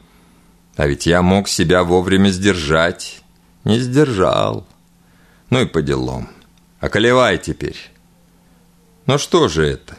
А 0.76 0.87
ведь 0.87 1.04
я 1.04 1.21
мог 1.21 1.47
себя 1.47 1.85
вовремя 1.85 2.30
сдержать. 2.30 3.23
Не 3.64 3.78
сдержал. 3.78 4.66
Ну 5.50 5.61
и 5.61 5.66
по 5.66 5.82
делам. 5.82 6.30
Околевай 6.80 7.37
теперь. 7.37 7.76
Но 9.04 9.18
что 9.18 9.49
же 9.49 9.66
это? 9.66 9.97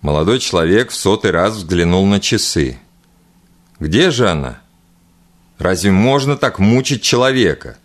Молодой 0.00 0.38
человек 0.38 0.90
в 0.90 0.94
сотый 0.94 1.32
раз 1.32 1.56
взглянул 1.56 2.06
на 2.06 2.20
часы. 2.20 2.78
Где 3.80 4.10
же 4.12 4.28
она? 4.28 4.60
Разве 5.58 5.90
можно 5.92 6.36
так 6.36 6.58
мучить 6.58 7.02
человека? 7.02 7.78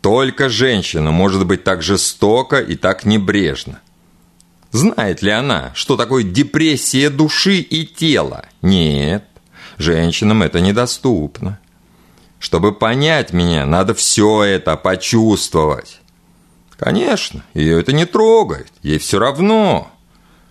Только 0.00 0.48
женщина 0.48 1.10
может 1.10 1.46
быть 1.46 1.64
так 1.64 1.82
жестока 1.82 2.60
и 2.60 2.76
так 2.76 3.04
небрежна. 3.04 3.80
Знает 4.70 5.22
ли 5.22 5.30
она, 5.30 5.72
что 5.74 5.96
такое 5.96 6.24
депрессия 6.24 7.08
души 7.08 7.58
и 7.58 7.86
тела? 7.86 8.44
Нет, 8.60 9.24
женщинам 9.78 10.42
это 10.42 10.60
недоступно. 10.60 11.58
Чтобы 12.38 12.74
понять 12.74 13.32
меня, 13.32 13.64
надо 13.64 13.94
все 13.94 14.42
это 14.42 14.76
почувствовать. 14.76 16.00
Конечно, 16.76 17.42
ее 17.54 17.80
это 17.80 17.92
не 17.92 18.04
трогает, 18.04 18.72
ей 18.82 18.98
все 18.98 19.18
равно. 19.18 19.90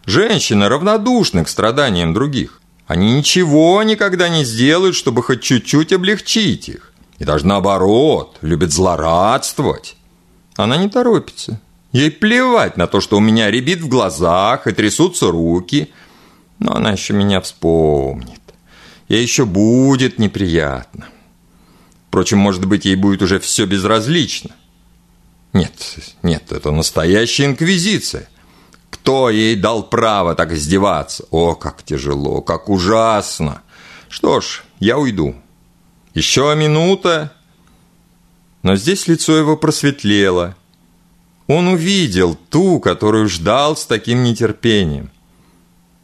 Женщины 0.05 0.67
равнодушны 0.67 1.45
к 1.45 1.49
страданиям 1.49 2.13
других. 2.13 2.62
Они 2.87 3.13
ничего 3.13 3.81
никогда 3.83 4.29
не 4.29 4.43
сделают, 4.43 4.95
чтобы 4.95 5.23
хоть 5.23 5.41
чуть-чуть 5.41 5.93
облегчить 5.93 6.69
их. 6.69 6.93
И 7.17 7.23
даже 7.23 7.45
наоборот, 7.45 8.37
любят 8.41 8.71
злорадствовать. 8.71 9.95
Она 10.55 10.77
не 10.77 10.89
торопится. 10.89 11.61
Ей 11.91 12.11
плевать 12.11 12.75
на 12.75 12.87
то, 12.87 12.99
что 12.99 13.17
у 13.17 13.19
меня 13.19 13.49
рябит 13.49 13.81
в 13.81 13.87
глазах 13.87 14.67
и 14.67 14.73
трясутся 14.73 15.31
руки. 15.31 15.91
Но 16.59 16.75
она 16.75 16.91
еще 16.91 17.13
меня 17.13 17.39
вспомнит. 17.39 18.41
Ей 19.07 19.21
еще 19.21 19.45
будет 19.45 20.19
неприятно. 20.19 21.07
Впрочем, 22.07 22.39
может 22.39 22.65
быть, 22.65 22.85
ей 22.85 22.95
будет 22.95 23.21
уже 23.21 23.39
все 23.39 23.65
безразлично. 23.65 24.51
Нет, 25.53 25.73
нет, 26.23 26.51
это 26.51 26.71
настоящая 26.71 27.45
инквизиция. 27.45 28.27
Кто 29.03 29.29
ей 29.29 29.57
дал 29.57 29.83
право 29.83 30.33
так 30.33 30.53
издеваться? 30.53 31.25
О, 31.29 31.55
как 31.55 31.83
тяжело, 31.83 32.39
как 32.41 32.69
ужасно. 32.69 33.61
Что 34.07 34.39
ж, 34.39 34.63
я 34.79 34.97
уйду. 34.97 35.35
Еще 36.13 36.55
минута. 36.55 37.33
Но 38.61 38.77
здесь 38.77 39.09
лицо 39.09 39.35
его 39.35 39.57
просветлело. 39.57 40.55
Он 41.47 41.67
увидел 41.67 42.33
ту, 42.49 42.79
которую 42.79 43.27
ждал 43.27 43.75
с 43.75 43.85
таким 43.85 44.23
нетерпением. 44.23 45.11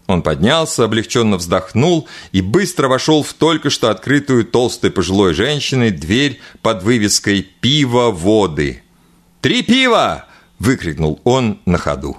Он 0.07 0.21
поднялся, 0.21 0.83
облегченно 0.83 1.38
вздохнул 1.38 2.05
и 2.33 2.41
быстро 2.41 2.89
вошел 2.89 3.23
в 3.23 3.33
только 3.33 3.69
что 3.69 3.91
открытую 3.91 4.43
толстой 4.43 4.91
пожилой 4.91 5.33
женщиной 5.33 5.91
дверь 5.91 6.41
под 6.62 6.83
вывеской 6.83 7.43
«Пиво 7.62 8.12
воды». 8.12 8.83
«Три 9.39 9.63
пива!»– 9.63 10.25
выкрикнул 10.59 11.21
он 11.23 11.62
на 11.65 11.77
ходу. 11.77 12.17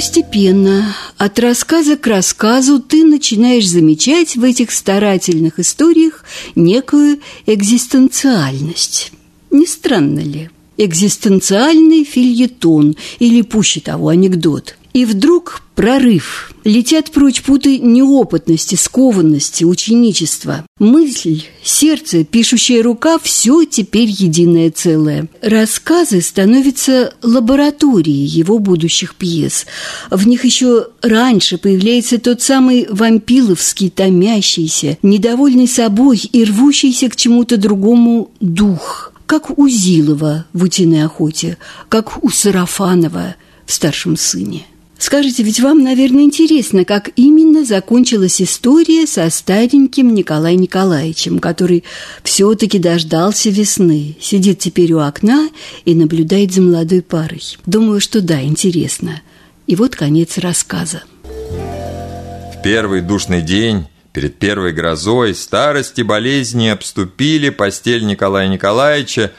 Постепенно, 0.00 0.96
от 1.18 1.38
рассказа 1.38 1.98
к 1.98 2.06
рассказу, 2.06 2.80
ты 2.80 3.04
начинаешь 3.04 3.68
замечать 3.68 4.34
в 4.34 4.44
этих 4.44 4.70
старательных 4.70 5.58
историях 5.58 6.24
некую 6.54 7.20
экзистенциальность. 7.44 9.12
Не 9.50 9.66
странно 9.66 10.20
ли? 10.20 10.48
Экзистенциальный 10.78 12.04
фильетон 12.04 12.96
или, 13.18 13.42
пуще 13.42 13.80
того, 13.80 14.08
анекдот– 14.08 14.78
и 14.92 15.04
вдруг 15.04 15.62
прорыв. 15.74 16.52
Летят 16.64 17.10
прочь 17.10 17.42
путы 17.42 17.78
неопытности, 17.78 18.74
скованности, 18.74 19.64
ученичества. 19.64 20.66
Мысль, 20.78 21.44
сердце, 21.62 22.22
пишущая 22.24 22.82
рука– 22.82 23.18
все 23.22 23.64
теперь 23.64 24.10
единое 24.10 24.70
целое. 24.70 25.28
Рассказы 25.40 26.20
становятся 26.20 27.14
лабораторией 27.22 28.26
его 28.26 28.58
будущих 28.58 29.14
пьес. 29.14 29.64
В 30.10 30.26
них 30.28 30.44
еще 30.44 30.88
раньше 31.00 31.56
появляется 31.56 32.18
тот 32.18 32.42
самый 32.42 32.86
вампиловский, 32.90 33.88
томящийся, 33.88 34.98
недовольный 35.02 35.68
собой 35.68 36.18
и 36.18 36.44
рвущийся 36.44 37.08
к 37.08 37.16
чему-то 37.16 37.56
другому 37.56 38.30
дух. 38.40 39.14
Как 39.24 39.58
у 39.58 39.68
Зилова 39.68 40.44
в 40.52 40.64
«Утиной 40.64 41.04
охоте», 41.04 41.56
как 41.88 42.22
у 42.22 42.28
Сарафанова 42.28 43.36
в 43.64 43.72
«Старшем 43.72 44.16
сыне». 44.16 44.66
Скажите, 45.00 45.42
ведь 45.42 45.60
вам, 45.60 45.82
наверное, 45.82 46.24
интересно, 46.24 46.84
как 46.84 47.08
именно 47.16 47.64
закончилась 47.64 48.42
история 48.42 49.06
со 49.06 49.30
стареньким 49.30 50.14
Николаем 50.14 50.60
Николаевичем, 50.60 51.38
который 51.38 51.84
все-таки 52.22 52.78
дождался 52.78 53.48
весны, 53.48 54.18
сидит 54.20 54.58
теперь 54.58 54.92
у 54.92 54.98
окна 54.98 55.48
и 55.86 55.94
наблюдает 55.94 56.52
за 56.52 56.60
молодой 56.60 57.00
парой. 57.00 57.40
Думаю, 57.64 57.98
что 58.00 58.20
да, 58.20 58.42
интересно. 58.42 59.22
И 59.66 59.74
вот 59.74 59.96
конец 59.96 60.36
рассказа. 60.36 61.02
В 61.24 62.62
первый 62.62 63.00
душный 63.00 63.40
день 63.40 63.86
Перед 64.12 64.40
первой 64.40 64.72
грозой 64.72 65.36
старости 65.36 66.02
болезни 66.02 66.66
обступили 66.66 67.50
постель 67.50 68.04
Николая 68.04 68.48
Николаевича, 68.48 69.30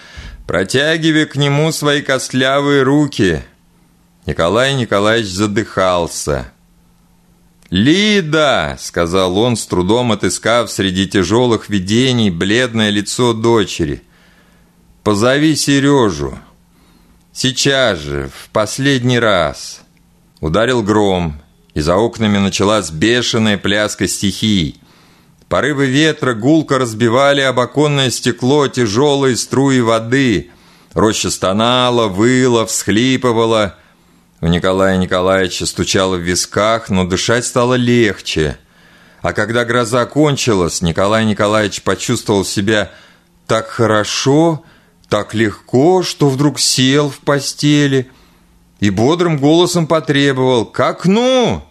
протягивая 0.48 1.26
к 1.26 1.36
нему 1.36 1.74
свои 1.74 2.02
костлявые 2.02 2.84
руки. 2.84 3.44
Николай 4.32 4.76
Николаевич 4.76 5.30
задыхался. 5.30 6.54
«Лида!»— 7.70 8.78
сказал 8.80 9.38
он, 9.38 9.58
с 9.58 9.66
трудом 9.66 10.14
отыскав 10.14 10.72
среди 10.72 11.06
тяжелых 11.06 11.68
видений 11.68 12.30
бледное 12.30 12.92
лицо 12.92 13.34
дочери. 13.34 14.04
«Позови 15.04 15.54
Сережу. 15.58 16.40
Сейчас 17.34 18.00
же, 18.00 18.32
в 18.34 18.50
последний 18.52 19.20
раз». 19.20 19.82
Ударил 20.40 20.82
гром, 20.82 21.42
и 21.74 21.82
за 21.82 21.98
окнами 21.98 22.38
началась 22.38 22.90
бешеная 22.90 23.58
пляска 23.58 24.08
стихий. 24.08 24.80
Порывы 25.50 25.88
ветра 25.88 26.36
гулко 26.36 26.78
разбивали 26.78 27.42
об 27.42 27.60
оконное 27.60 28.10
стекло 28.10 28.70
тяжелые 28.70 29.36
струи 29.36 29.82
воды. 29.82 30.52
Роща 30.94 31.30
стонала, 31.30 32.08
выла, 32.08 32.66
всхлипывала— 32.66 33.76
у 34.42 34.48
Николая 34.48 34.98
Николаевича 34.98 35.68
стучало 35.68 36.16
в 36.16 36.22
висках, 36.22 36.90
но 36.90 37.06
дышать 37.06 37.46
стало 37.46 37.76
легче. 37.76 38.58
А 39.22 39.34
когда 39.34 39.66
гроза 39.66 40.06
кончилась, 40.08 40.82
Николай 40.82 41.26
Николаевич 41.26 41.84
почувствовал 41.84 42.44
себя 42.44 42.92
так 43.46 43.68
хорошо, 43.68 44.64
так 45.10 45.36
легко, 45.36 46.02
что 46.02 46.28
вдруг 46.28 46.60
сел 46.60 47.10
в 47.10 47.20
постели 47.20 48.10
и 48.80 48.90
бодрым 48.90 49.38
голосом 49.38 49.86
потребовал 49.86 50.66
«К 50.66 50.80
окну!». 50.90 51.64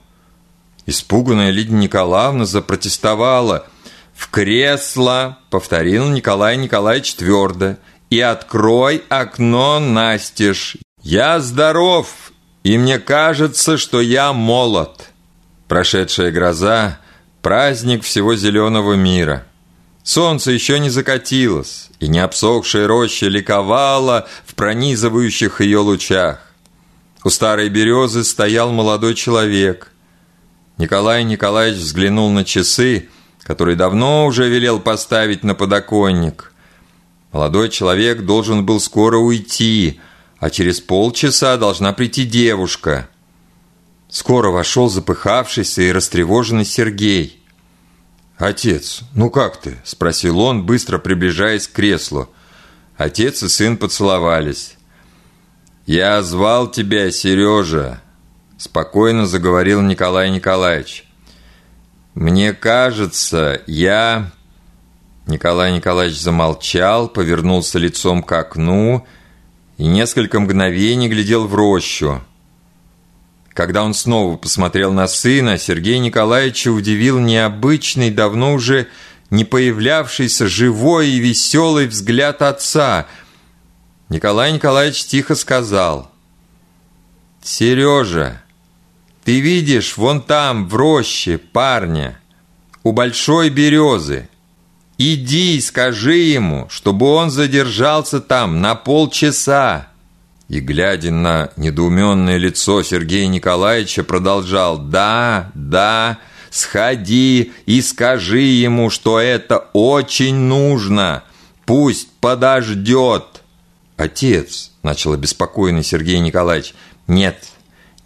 Испуганная 0.86 1.50
Лидия 1.50 1.74
Николаевна 1.74 2.44
запротестовала 2.44 3.66
«В 4.14 4.30
кресло!»— 4.30 5.38
повторил 5.50 6.08
Николай 6.08 6.56
Николаевич 6.56 7.14
твердо 7.14 7.76
«И 8.10 8.20
открой 8.20 9.02
окно 9.08 9.80
настежь! 9.80 10.76
Я 11.02 11.40
здоров, 11.40 12.32
и 12.62 12.78
мне 12.78 12.98
кажется, 12.98 13.76
что 13.76 14.00
я 14.00 14.32
молод!» 14.32 15.10
Прошедшая 15.68 16.30
гроза— 16.30 16.98
праздник 17.42 18.04
всего 18.04 18.34
зеленого 18.36 18.94
мира. 18.94 19.46
Солнце 20.02 20.52
еще 20.52 20.78
не 20.78 20.90
закатилось, 20.90 21.90
и 22.00 22.08
не 22.08 22.18
обсохшая 22.18 22.86
роща 22.86 23.26
ликовала 23.28 24.26
в 24.46 24.54
пронизывающих 24.54 25.60
ее 25.60 25.78
лучах. 25.78 26.40
У 27.22 27.30
старой 27.30 27.68
березы 27.68 28.24
стоял 28.24 28.72
молодой 28.72 29.14
человек. 29.14 29.92
Николай 30.78 31.24
Николаевич 31.24 31.80
взглянул 31.80 32.30
на 32.30 32.44
часы, 32.44 33.08
которые 33.42 33.76
давно 33.76 34.26
уже 34.26 34.48
велел 34.48 34.80
поставить 34.80 35.44
на 35.44 35.54
подоконник. 35.54 36.52
Молодой 37.32 37.68
человек 37.68 38.22
должен 38.22 38.64
был 38.64 38.80
скоро 38.80 39.18
уйти, 39.18 40.00
а 40.40 40.48
через 40.48 40.80
полчаса 40.80 41.58
должна 41.58 41.92
прийти 41.92 42.24
девушка. 42.24 43.08
Скоро 44.08 44.50
вошел 44.50 44.88
запыхавшийся 44.88 45.82
и 45.82 45.92
растревоженный 45.92 46.64
Сергей. 46.64 47.42
«Отец, 48.38 49.02
ну 49.14 49.28
как 49.30 49.60
ты?»– 49.60 49.76
спросил 49.84 50.40
он, 50.40 50.64
быстро 50.64 50.98
приближаясь 50.98 51.68
к 51.68 51.72
креслу. 51.72 52.30
Отец 52.96 53.42
и 53.42 53.48
сын 53.48 53.76
поцеловались. 53.76 54.76
«Я 55.84 56.22
звал 56.22 56.70
тебя, 56.70 57.10
Сережа»,– 57.10 58.00
спокойно 58.58 59.26
заговорил 59.26 59.82
Николай 59.82 60.30
Николаевич. 60.30 61.04
«Мне 62.14 62.54
кажется, 62.54 63.60
я...» 63.66 64.32
Николай 65.26 65.72
Николаевич 65.72 66.18
замолчал, 66.18 67.08
повернулся 67.08 67.78
лицом 67.78 68.22
к 68.22 68.32
окну 68.32 69.06
и 69.80 69.86
несколько 69.86 70.38
мгновений 70.38 71.08
глядел 71.08 71.48
в 71.48 71.54
рощу. 71.54 72.22
Когда 73.48 73.82
он 73.82 73.94
снова 73.94 74.36
посмотрел 74.36 74.92
на 74.92 75.08
сына, 75.08 75.58
Сергей 75.58 75.98
Николаевич 75.98 76.68
удивил 76.68 77.18
необычный, 77.18 78.10
давно 78.10 78.54
уже 78.54 78.86
не 79.30 79.44
появлявшийся 79.44 80.46
живой 80.46 81.08
и 81.08 81.18
веселый 81.18 81.88
взгляд 81.88 82.42
отца– 82.42 83.06
Николай 84.10 84.50
Николаевич 84.50 85.04
тихо 85.04 85.36
сказал. 85.36 86.10
«Сережа, 87.44 88.42
ты 89.22 89.38
видишь 89.38 89.96
вон 89.96 90.20
там, 90.20 90.68
в 90.68 90.74
роще, 90.74 91.38
парня, 91.38 92.20
у 92.82 92.90
большой 92.90 93.50
березы. 93.50 94.28
Иди 95.02 95.56
и 95.56 95.60
скажи 95.62 96.16
ему, 96.16 96.66
чтобы 96.68 97.06
он 97.06 97.30
задержался 97.30 98.20
там 98.20 98.60
на 98.60 98.74
полчаса». 98.74 99.88
И, 100.50 100.60
глядя 100.60 101.10
на 101.10 101.48
недоуменное 101.56 102.36
лицо 102.36 102.82
Сергея 102.82 103.26
Николаевича, 103.26 104.04
продолжал 104.04 104.76
«Да, 104.76 105.52
да, 105.54 106.18
сходи 106.50 107.52
и 107.64 107.80
скажи 107.80 108.42
ему, 108.42 108.90
что 108.90 109.18
это 109.18 109.70
очень 109.72 110.34
нужно. 110.34 111.24
Пусть 111.64 112.12
подождет». 112.20 113.24
«Отец»,— 113.96 114.72
начал 114.82 115.14
обеспокоенный 115.14 115.82
Сергей 115.82 116.18
Николаевич, 116.18 116.74
«нет, 117.06 117.42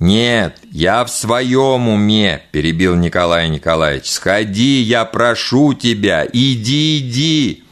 нет, 0.04 0.58
я 0.70 1.04
в 1.04 1.10
своем 1.10 1.88
уме»,— 1.88 2.42
перебил 2.52 2.94
Николай 2.94 3.48
Николаевич. 3.48 4.10
«Сходи, 4.10 4.80
я 4.80 5.04
прошу 5.04 5.74
тебя, 5.74 6.26
иди, 6.32 6.98
иди». 6.98 7.64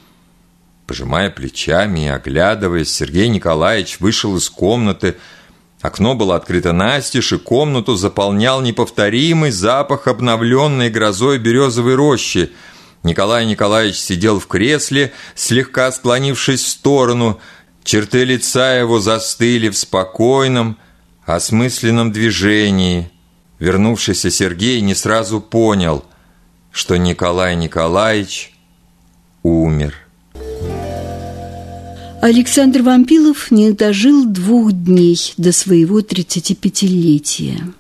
Пожимая 0.87 1.31
плечами 1.31 2.07
и 2.07 2.09
оглядываясь, 2.09 2.93
Сергей 2.93 3.29
Николаевич 3.29 4.01
вышел 4.01 4.37
из 4.37 4.49
комнаты. 4.51 5.17
Окно 5.81 6.15
было 6.15 6.37
открыто 6.37 6.73
настежь, 6.73 7.33
и 7.33 7.39
комнату 7.39 7.97
заполнял 7.97 8.61
неповторимый 8.61 9.51
запах 9.51 10.07
обновленной 10.07 10.91
грозой 10.91 11.39
березовой 11.39 11.95
рощи. 11.95 12.51
Николай 13.03 13.47
Николаевич 13.47 13.97
сидел 13.97 14.39
в 14.39 14.47
кресле, 14.47 15.13
слегка 15.35 15.91
склонившись 15.93 16.63
в 16.63 16.69
сторону— 16.69 17.41
Черты 17.85 18.25
лица 18.25 18.75
его 18.75 19.01
застыли 19.01 19.69
в 19.69 19.77
спокойном, 19.77 20.79
осмысленном 21.25 22.13
движении. 22.13 23.11
Вернувшийся 23.59 24.31
Сергей 24.31 24.81
не 24.81 24.95
сразу 24.95 25.41
понял, 25.41 26.05
что 26.73 26.97
Николай 26.97 27.55
Николаевич 27.55 28.53
умер. 29.43 29.95
Александр 32.21 32.83
Вампилов 32.83 33.51
не 33.51 33.73
дожил 33.73 34.25
двух 34.25 34.73
дней 34.73 35.19
до 35.37 35.51
своего 35.53 36.01
35-летия. 36.01 37.73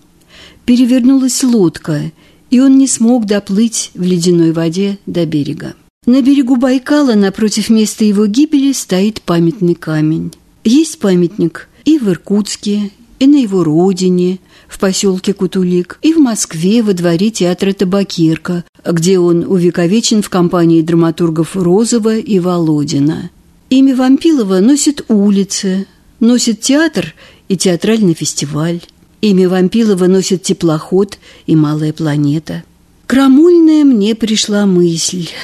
Перевернулась 0.64 1.42
лодка, 1.42 2.10
и 2.50 2.60
он 2.60 2.76
не 2.76 2.86
смог 2.88 3.26
доплыть 3.26 3.92
в 3.94 4.02
ледяной 4.02 4.52
воде 4.52 4.98
до 5.06 5.26
берега. 5.26 5.74
На 6.06 6.22
берегу 6.22 6.56
Байкала 6.56 7.14
напротив 7.14 7.70
места 7.70 8.04
его 8.04 8.26
гибели 8.26 8.72
стоит 8.72 9.22
памятный 9.22 9.76
камень. 9.76 10.32
Есть 10.64 10.98
памятник 10.98 11.68
и 11.84 11.98
в 11.98 12.08
Иркутске, 12.08 12.90
и 13.22 13.26
на 13.28 13.36
его 13.36 13.62
родине, 13.62 14.40
в 14.66 14.80
поселке 14.80 15.32
Кутулик, 15.32 16.00
и 16.02 16.12
в 16.12 16.18
Москве 16.18 16.82
во 16.82 16.92
дворе 16.92 17.30
театра 17.30 17.72
«Табакирка», 17.72 18.64
где 18.84 19.20
он 19.20 19.44
увековечен 19.44 20.22
в 20.22 20.28
компании 20.28 20.82
драматургов 20.82 21.54
Розова 21.54 22.16
и 22.16 22.40
Володина. 22.40 23.30
Имя 23.70 23.94
Вампилова 23.94 24.58
носит 24.58 25.04
улицы, 25.06 25.86
носит 26.18 26.62
театр 26.62 27.14
и 27.48 27.56
театральный 27.56 28.14
фестиваль. 28.14 28.80
Имя 29.20 29.48
Вампилова 29.48 30.08
носит 30.08 30.42
теплоход 30.42 31.20
и 31.46 31.54
малая 31.54 31.92
планета. 31.92 32.64
Крамольная 33.06 33.84
мне 33.84 34.16
пришла 34.16 34.66
мысль– 34.66 35.28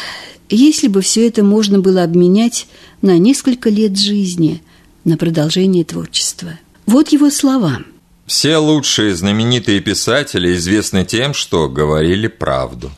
если 0.50 0.88
бы 0.88 1.02
все 1.02 1.28
это 1.28 1.44
можно 1.44 1.78
было 1.78 2.02
обменять 2.02 2.68
на 3.02 3.18
несколько 3.18 3.68
лет 3.68 3.98
жизни, 3.98 4.62
на 5.04 5.18
продолжение 5.18 5.84
творчества. 5.84 6.58
Вот 6.88 7.10
его 7.10 7.28
слова. 7.28 7.80
Все 8.24 8.56
лучшие 8.56 9.14
знаменитые 9.14 9.80
писатели 9.80 10.56
известны 10.56 11.04
тем, 11.04 11.34
что 11.34 11.68
говорили 11.68 12.28
правду. 12.28 12.90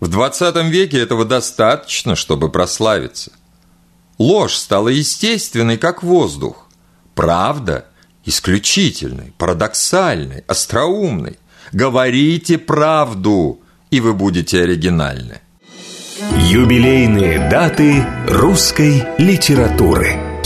В 0.00 0.08
20 0.08 0.56
веке 0.64 0.98
этого 0.98 1.24
достаточно, 1.24 2.16
чтобы 2.16 2.50
прославиться. 2.50 3.30
Ложь 4.18 4.54
стала 4.54 4.88
естественной, 4.88 5.78
как 5.78 6.02
воздух. 6.02 6.66
Правда– 7.14 7.86
исключительной, 8.24 9.32
парадоксальной, 9.38 10.42
остроумной. 10.48 11.38
Говорите 11.70 12.58
правду, 12.58 13.60
и 13.92 14.00
вы 14.00 14.12
будете 14.12 14.64
оригинальны. 14.64 15.40
Юбилейные 16.36 17.48
даты 17.48 18.04
русской 18.26 19.04
литературы. 19.18 20.27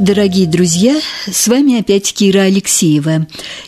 Дорогие 0.00 0.46
друзья, 0.46 0.98
с 1.30 1.46
вами 1.46 1.78
опять 1.78 2.14
Кира 2.14 2.44
Алексеева. 2.44 3.26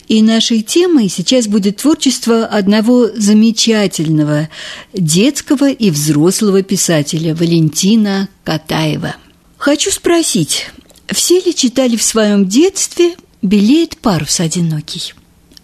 И 0.09 0.23
нашей 0.23 0.62
темой 0.62 1.11
сейчас 1.11 1.47
будет 1.47 1.77
творчество 1.77 2.47
одного 2.47 3.09
замечательного 3.14 4.49
детского 4.95 5.68
и 5.71 5.90
взрослого 5.90 6.62
писателя 6.62 7.35
Валентина 7.35 8.31
Катаева. 8.45 9.16
Хочу 9.59 9.90
спросить, 9.90 10.71
все 11.07 11.38
ли 11.38 11.55
читали 11.55 11.97
в 11.97 12.03
своем 12.03 12.49
детстве 12.49 13.14
«Белеет 13.42 13.99
парус 13.99 14.40
одинокий»? 14.40 15.12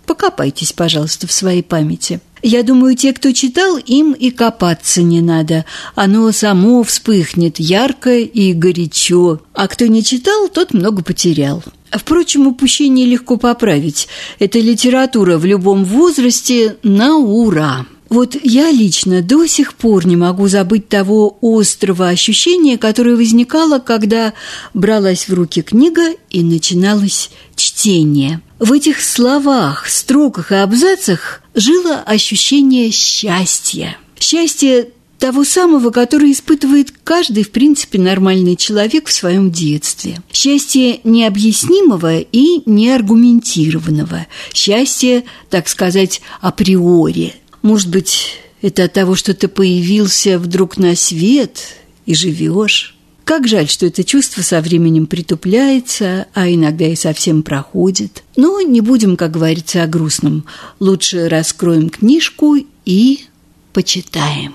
Покопайтесь, 0.09 0.73
пожалуйста, 0.73 1.27
в 1.27 1.33
своей 1.33 1.63
памяти. 1.63 2.21
Я 2.43 2.63
думаю, 2.63 2.97
те, 2.97 3.13
кто 3.13 3.31
читал, 3.33 3.77
им 3.77 4.13
и 4.13 4.31
копаться 4.31 5.03
не 5.03 5.21
надо. 5.21 5.67
Оно 5.95 6.33
само 6.33 6.83
вспыхнет 6.83 7.61
ярко 7.61 8.17
и 8.17 8.55
горячо. 8.55 9.41
А 9.53 9.69
кто 9.69 9.87
не 9.87 10.03
читал, 10.03 10.49
тот 10.49 10.73
много 10.73 11.03
потерял. 11.03 11.63
Впрочем, 11.91 12.47
упущение 12.47 13.05
легко 13.05 13.37
поправить. 13.37 14.09
Это 14.39 14.59
литература 14.61 15.37
в 15.37 15.45
любом 15.45 15.85
возрасте 15.85 16.79
на 16.83 17.19
ура. 17.19 17.85
Вот 18.09 18.37
я 18.43 18.71
лично 18.71 19.21
до 19.21 19.47
сих 19.47 19.75
пор 19.75 20.07
не 20.07 20.17
могу 20.17 20.49
забыть 20.49 20.89
того 20.89 21.37
острого 21.43 22.09
ощущения, 22.09 22.79
которое 22.79 23.17
возникало, 23.17 23.79
когда 23.81 24.33
бралась 24.73 25.29
в 25.29 25.35
руки 25.35 25.63
книга 25.63 26.15
и 26.31 26.43
начиналось 26.43 27.31
чтение. 27.55 28.41
В 28.59 28.73
этих 28.73 29.03
словах, 29.03 29.87
строках 29.89 30.53
и 30.53 30.57
абзацах 30.57 31.43
жило 31.55 31.97
ощущение 31.97 32.91
счастья. 32.91 33.97
Счастье 34.19 34.89
того 35.19 35.45
самого, 35.45 35.91
которое 35.91 36.33
испытывает 36.33 36.93
каждый, 37.05 37.43
в 37.43 37.51
принципе, 37.51 37.99
нормальный 37.99 38.57
человек 38.57 39.09
в 39.09 39.13
своем 39.13 39.51
детстве. 39.51 40.21
Счастье 40.33 41.01
необъяснимого 41.05 42.21
и 42.21 42.63
неаргументированного. 42.67 44.27
Счастье, 44.55 45.25
так 45.51 45.69
сказать, 45.69 46.23
априори– 46.41 47.35
может 47.63 47.91
быть, 47.91 48.41
это 48.63 48.85
от 48.85 48.93
того, 48.93 49.15
что 49.15 49.35
ты 49.35 49.49
появился 49.49 50.39
вдруг 50.39 50.77
на 50.77 50.97
свет 50.97 51.77
и 52.07 52.15
живешь. 52.15 52.97
Как 53.25 53.47
жаль, 53.47 53.69
что 53.69 53.85
это 53.85 54.05
чувство 54.05 54.41
со 54.41 54.63
временем 54.63 55.07
притупляется, 55.07 56.27
а 56.33 56.49
иногда 56.49 56.87
и 56.87 56.97
совсем 56.97 57.43
проходит. 57.43 58.25
Но 58.37 58.63
не 58.63 58.81
будем, 58.81 59.19
как 59.19 59.33
говорится, 59.33 59.83
о 59.83 59.87
грустном. 59.87 60.47
Лучше 60.81 61.29
раскроем 61.29 61.91
книжку 61.91 62.57
и 62.87 63.27
почитаем. 63.75 64.55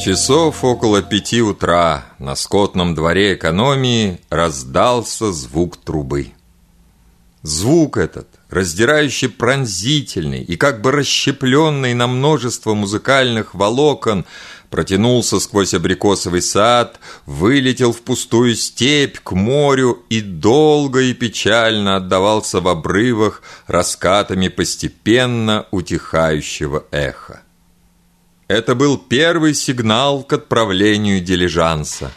Часов 0.00 0.62
около 0.62 1.02
пяти 1.02 1.42
утра 1.42 2.06
на 2.18 2.36
скотном 2.36 2.94
дворе 2.94 3.34
экономии 3.34 4.20
раздался 4.30 5.32
звук 5.32 5.76
трубы. 5.76 6.28
Звук 7.42 7.96
этот 7.96 8.28
раздирающий 8.52 9.30
пронзительный 9.30 10.42
и 10.42 10.56
как 10.56 10.82
бы 10.82 10.92
расщепленный 10.92 11.94
на 11.94 12.06
множество 12.06 12.74
музыкальных 12.74 13.54
волокон, 13.54 14.26
протянулся 14.68 15.40
сквозь 15.40 15.72
абрикосовый 15.72 16.42
сад, 16.42 17.00
вылетел 17.24 17.94
в 17.94 18.02
пустую 18.02 18.54
степь 18.54 19.18
к 19.20 19.32
морю 19.32 20.04
и 20.10 20.20
долго 20.20 21.00
и 21.00 21.14
печально 21.14 21.96
отдавался 21.96 22.60
в 22.60 22.68
обрывах 22.68 23.42
раскатами 23.66 24.48
постепенно 24.48 25.66
утихающего 25.70 26.84
эха. 26.90 27.42
Это 28.48 28.74
был 28.74 28.98
первый 28.98 29.54
сигнал 29.54 30.24
к 30.24 30.34
отправлению 30.34 31.22
дилижанса. 31.22 32.12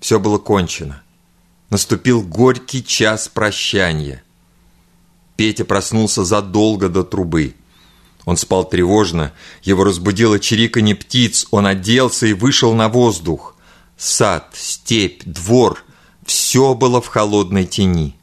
Все 0.00 0.18
было 0.18 0.38
кончено. 0.38 1.02
Наступил 1.68 2.22
горький 2.22 2.82
час 2.82 3.28
прощания– 3.28 4.22
Петя 5.38 5.64
проснулся 5.64 6.24
задолго 6.24 6.88
до 6.88 7.04
трубы. 7.04 7.54
Он 8.24 8.36
спал 8.36 8.68
тревожно, 8.68 9.32
его 9.62 9.84
разбудило 9.84 10.40
чириканье 10.40 10.96
птиц, 10.96 11.46
он 11.52 11.64
оделся 11.64 12.26
и 12.26 12.32
вышел 12.32 12.74
на 12.74 12.88
воздух. 12.88 13.54
Сад, 13.96 14.48
степь, 14.54 15.22
двор– 15.24 15.84
все 16.26 16.74
было 16.74 17.00
в 17.00 17.06
холодной 17.06 17.66
тени. 17.66 18.16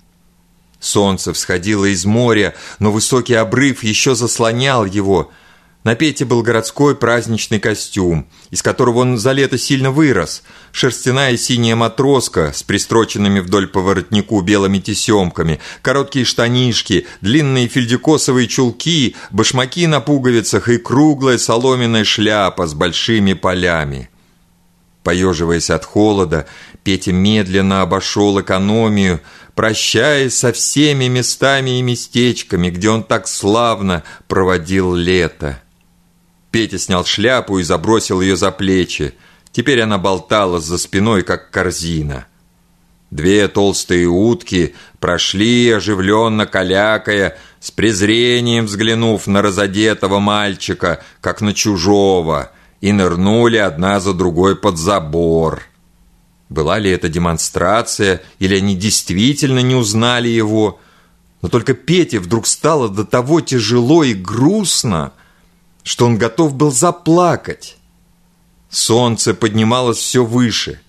Солнце 0.81 1.31
всходило 1.31 1.85
из 1.85 2.03
моря, 2.03 2.53
но 2.79 2.91
высокий 2.91 3.35
обрыв 3.35 3.85
еще 3.85 4.13
заслонял 4.13 4.83
его– 4.83 5.31
на 5.85 5.93
Пете 5.93 6.25
был 6.25 6.41
городской 6.41 6.95
праздничный 6.95 7.59
костюм, 7.59 8.27
из 8.49 8.63
которого 8.63 8.99
он 8.99 9.19
за 9.19 9.33
лето 9.33 9.59
сильно 9.59 9.91
вырос. 9.91 10.41
Шерстяная 10.71 11.37
синяя 11.37 11.75
матроска 11.75 12.51
с 12.53 12.63
пристроченными 12.63 13.39
вдоль 13.39 13.67
по 13.67 13.81
воротнику 13.81 14.41
белыми 14.41 14.79
тесемками, 14.79 15.59
короткие 15.83 16.25
штанишки, 16.25 17.05
длинные 17.21 17.67
фельдикосовые 17.67 18.47
чулки, 18.47 19.15
башмаки 19.29 19.85
на 19.85 20.01
пуговицах 20.01 20.69
и 20.69 20.79
круглая 20.79 21.37
соломенная 21.37 22.03
шляпа 22.03 22.65
с 22.65 22.73
большими 22.73 23.33
полями. 23.33 24.09
Поеживаясь 25.03 25.69
от 25.69 25.85
холода, 25.85 26.47
Петя 26.83 27.13
медленно 27.13 27.81
обошел 27.83 28.41
экономию, 28.41 29.21
прощаясь 29.53 30.35
со 30.35 30.51
всеми 30.51 31.05
местами 31.05 31.77
и 31.77 31.83
местечками, 31.83 32.71
где 32.71 32.89
он 32.89 33.03
так 33.03 33.27
славно 33.27 34.01
проводил 34.27 34.95
лето. 34.95 35.61
Петя 36.55 36.79
снял 36.79 37.03
шляпу 37.03 37.59
и 37.59 37.63
забросил 37.63 38.21
ее 38.21 38.37
за 38.37 38.49
плечи. 38.49 39.13
Теперь 39.51 39.81
она 39.81 39.97
болтала 39.97 40.61
за 40.61 40.77
спиной, 40.77 41.21
как 41.21 41.51
корзина. 41.51 42.27
Две 43.11 43.49
толстые 43.49 44.07
утки 44.07 44.73
прошли, 45.01 45.69
оживленно 45.71 46.45
калякая, 46.45 47.37
с 47.59 47.71
презрением 47.71 48.67
взглянув 48.67 49.27
на 49.27 49.41
разодетого 49.41 50.19
мальчика, 50.19 51.03
как 51.19 51.41
на 51.41 51.53
чужого, 51.53 52.53
и 52.79 52.93
нырнули 52.93 53.57
одна 53.57 53.99
за 53.99 54.13
другой 54.13 54.55
под 54.55 54.77
забор. 54.77 55.63
Была 56.47 56.79
ли 56.79 56.89
это 56.89 57.09
демонстрация, 57.09 58.21
или 58.39 58.55
они 58.55 58.77
действительно 58.77 59.59
не 59.59 59.75
узнали 59.75 60.29
его? 60.29 60.79
Но 61.41 61.49
только 61.49 61.73
Пете 61.73 62.19
вдруг 62.19 62.47
стало 62.47 62.87
до 62.87 63.03
того 63.03 63.41
тяжело 63.41 64.05
и 64.05 64.13
грустно– 64.13 65.11
что 65.85 66.07
он 66.07 66.17
готов 66.17 66.55
был 66.55 66.71
заплакать. 66.71 67.77
Солнце 68.69 69.35
поднималось 69.35 69.99
все 69.99 70.25
выше. 70.25 70.81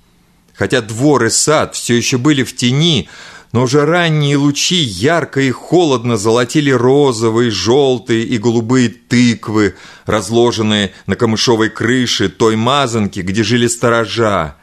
Хотя 0.54 0.80
двор 0.80 1.26
и 1.26 1.30
сад 1.30 1.74
все 1.74 1.94
еще 1.94 2.16
были 2.16 2.42
в 2.42 2.56
тени, 2.56 3.10
но 3.52 3.64
уже 3.64 3.84
ранние 3.84 4.38
лучи 4.38 4.76
ярко 4.76 5.42
и 5.42 5.50
холодно 5.50 6.16
золотили 6.16 6.70
розовые, 6.70 7.50
желтые 7.50 8.24
и 8.24 8.38
голубые 8.38 8.88
тыквы, 8.88 9.76
разложенные 10.06 10.94
на 11.04 11.14
камышовой 11.14 11.68
крыше 11.68 12.30
той 12.30 12.56
мазанки, 12.56 13.20
где 13.20 13.44
жили 13.44 13.66
сторожа. 13.66 14.56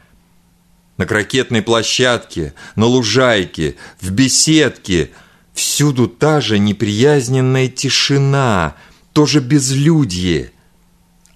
На 0.96 1.06
крокетной 1.06 1.62
площадке, 1.62 2.54
на 2.74 2.86
лужайке, 2.86 3.76
в 4.00 4.10
беседке– 4.10 5.10
всюду 5.54 6.08
та 6.08 6.40
же 6.40 6.58
неприязненная 6.58 7.68
тишина– 7.68 8.74
тоже 9.14 9.40
безлюдье. 9.40 10.50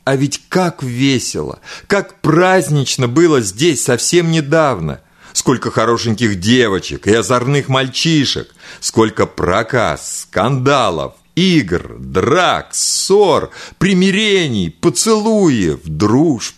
А 0.04 0.16
ведь 0.16 0.42
как 0.48 0.82
весело, 0.82 1.60
как 1.86 2.20
празднично 2.20 3.08
было 3.08 3.40
здесь 3.40 3.82
совсем 3.84 4.30
недавно. 4.30 5.00
Сколько 5.32 5.70
хорошеньких 5.70 6.40
девочек 6.40 7.06
и 7.06 7.14
озорных 7.14 7.68
мальчишек, 7.68 8.48
сколько 8.80 9.26
проказ, 9.26 10.22
скандалов, 10.22 11.14
игр, 11.36 11.96
драк, 11.98 12.70
ссор, 12.72 13.50
примирений, 13.78 14.70
поцелуев, 14.70 15.80
дружб. 15.84 16.56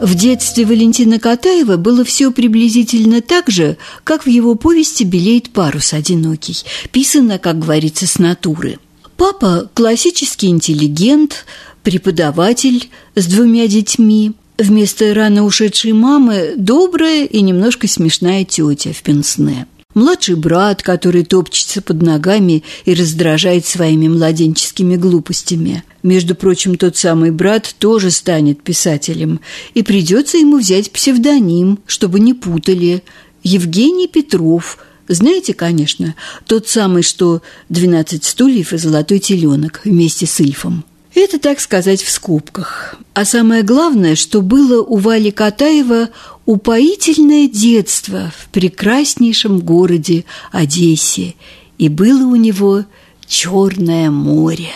В 0.00 0.14
детстве 0.14 0.64
Валентина 0.64 1.18
Катаева 1.18 1.76
было 1.76 2.04
все 2.04 2.30
приблизительно 2.30 3.20
так 3.20 3.50
же, 3.50 3.76
как 4.04 4.24
в 4.24 4.28
его 4.28 4.54
повести 4.54 5.02
«Белеет 5.04 5.52
парус 5.52 5.92
одинокий», 5.92 6.64
писано, 6.92 7.38
как 7.38 7.58
говорится, 7.58 8.06
с 8.06 8.18
натуры. 8.18 8.78
Папа– 9.16 9.70
классический 9.74 10.48
интеллигент, 10.48 11.44
преподаватель 11.82 12.90
с 13.14 13.26
двумя 13.26 13.68
детьми. 13.68 14.32
Вместо 14.58 15.14
рано 15.14 15.44
ушедшей 15.44 15.92
мамы– 15.92 16.54
добрая 16.56 17.24
и 17.24 17.40
немножко 17.40 17.86
смешная 17.88 18.44
тетя 18.44 18.92
в 18.92 19.02
пенсне. 19.02 19.66
младший 19.94 20.34
брат, 20.34 20.82
который 20.82 21.24
топчется 21.24 21.80
под 21.80 22.02
ногами 22.02 22.64
и 22.84 22.94
раздражает 22.94 23.64
своими 23.64 24.08
младенческими 24.08 24.96
глупостями. 24.96 25.84
Между 26.02 26.34
прочим, 26.34 26.76
тот 26.76 26.96
самый 26.96 27.30
брат 27.30 27.74
тоже 27.78 28.10
станет 28.10 28.62
писателем, 28.62 29.40
и 29.74 29.82
придется 29.82 30.38
ему 30.38 30.58
взять 30.58 30.90
псевдоним, 30.90 31.78
чтобы 31.86 32.18
не 32.18 32.34
путали. 32.34 33.04
Евгений 33.44 34.08
Петров– 34.08 34.78
знаете, 35.08 35.54
конечно, 35.54 36.14
тот 36.46 36.68
самый, 36.68 37.02
что 37.02 37.42
«Двенадцать 37.68 38.24
стульев» 38.24 38.72
и 38.72 38.78
«Золотой 38.78 39.18
теленок» 39.18 39.82
вместе 39.84 40.26
с 40.26 40.40
Ильфом. 40.40 40.84
Это, 41.14 41.38
так 41.38 41.60
сказать, 41.60 42.02
в 42.02 42.10
скобках. 42.10 42.96
А 43.12 43.24
самое 43.24 43.62
главное, 43.62 44.16
что 44.16 44.42
было 44.42 44.82
у 44.82 44.96
Вали 44.96 45.30
Катаева 45.30 46.08
упоительное 46.44 47.48
детство 47.48 48.32
в 48.36 48.48
прекраснейшем 48.48 49.60
городе 49.60 50.24
Одессе, 50.50 51.34
и 51.78 51.88
было 51.88 52.26
у 52.26 52.36
него 52.36 52.84
Черное 53.26 54.10
море. 54.10 54.70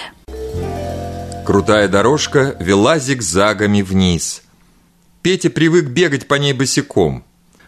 Крутая 1.44 1.88
дорожка 1.88 2.56
вела 2.60 2.98
зигзагами 2.98 3.82
вниз. 3.82 4.42
Петя 5.22 5.50
привык 5.50 5.86
бегать 5.86 6.26
по 6.26 6.34
ней 6.34 6.52
босиком. 6.52 7.24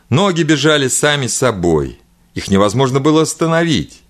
Ноги 0.08 0.42
бежали 0.42 0.88
сами 0.88 1.26
собой. 1.26 1.99
Их 2.34 2.48
невозможно 2.48 3.00
было 3.00 3.22
остановить. 3.22 4.00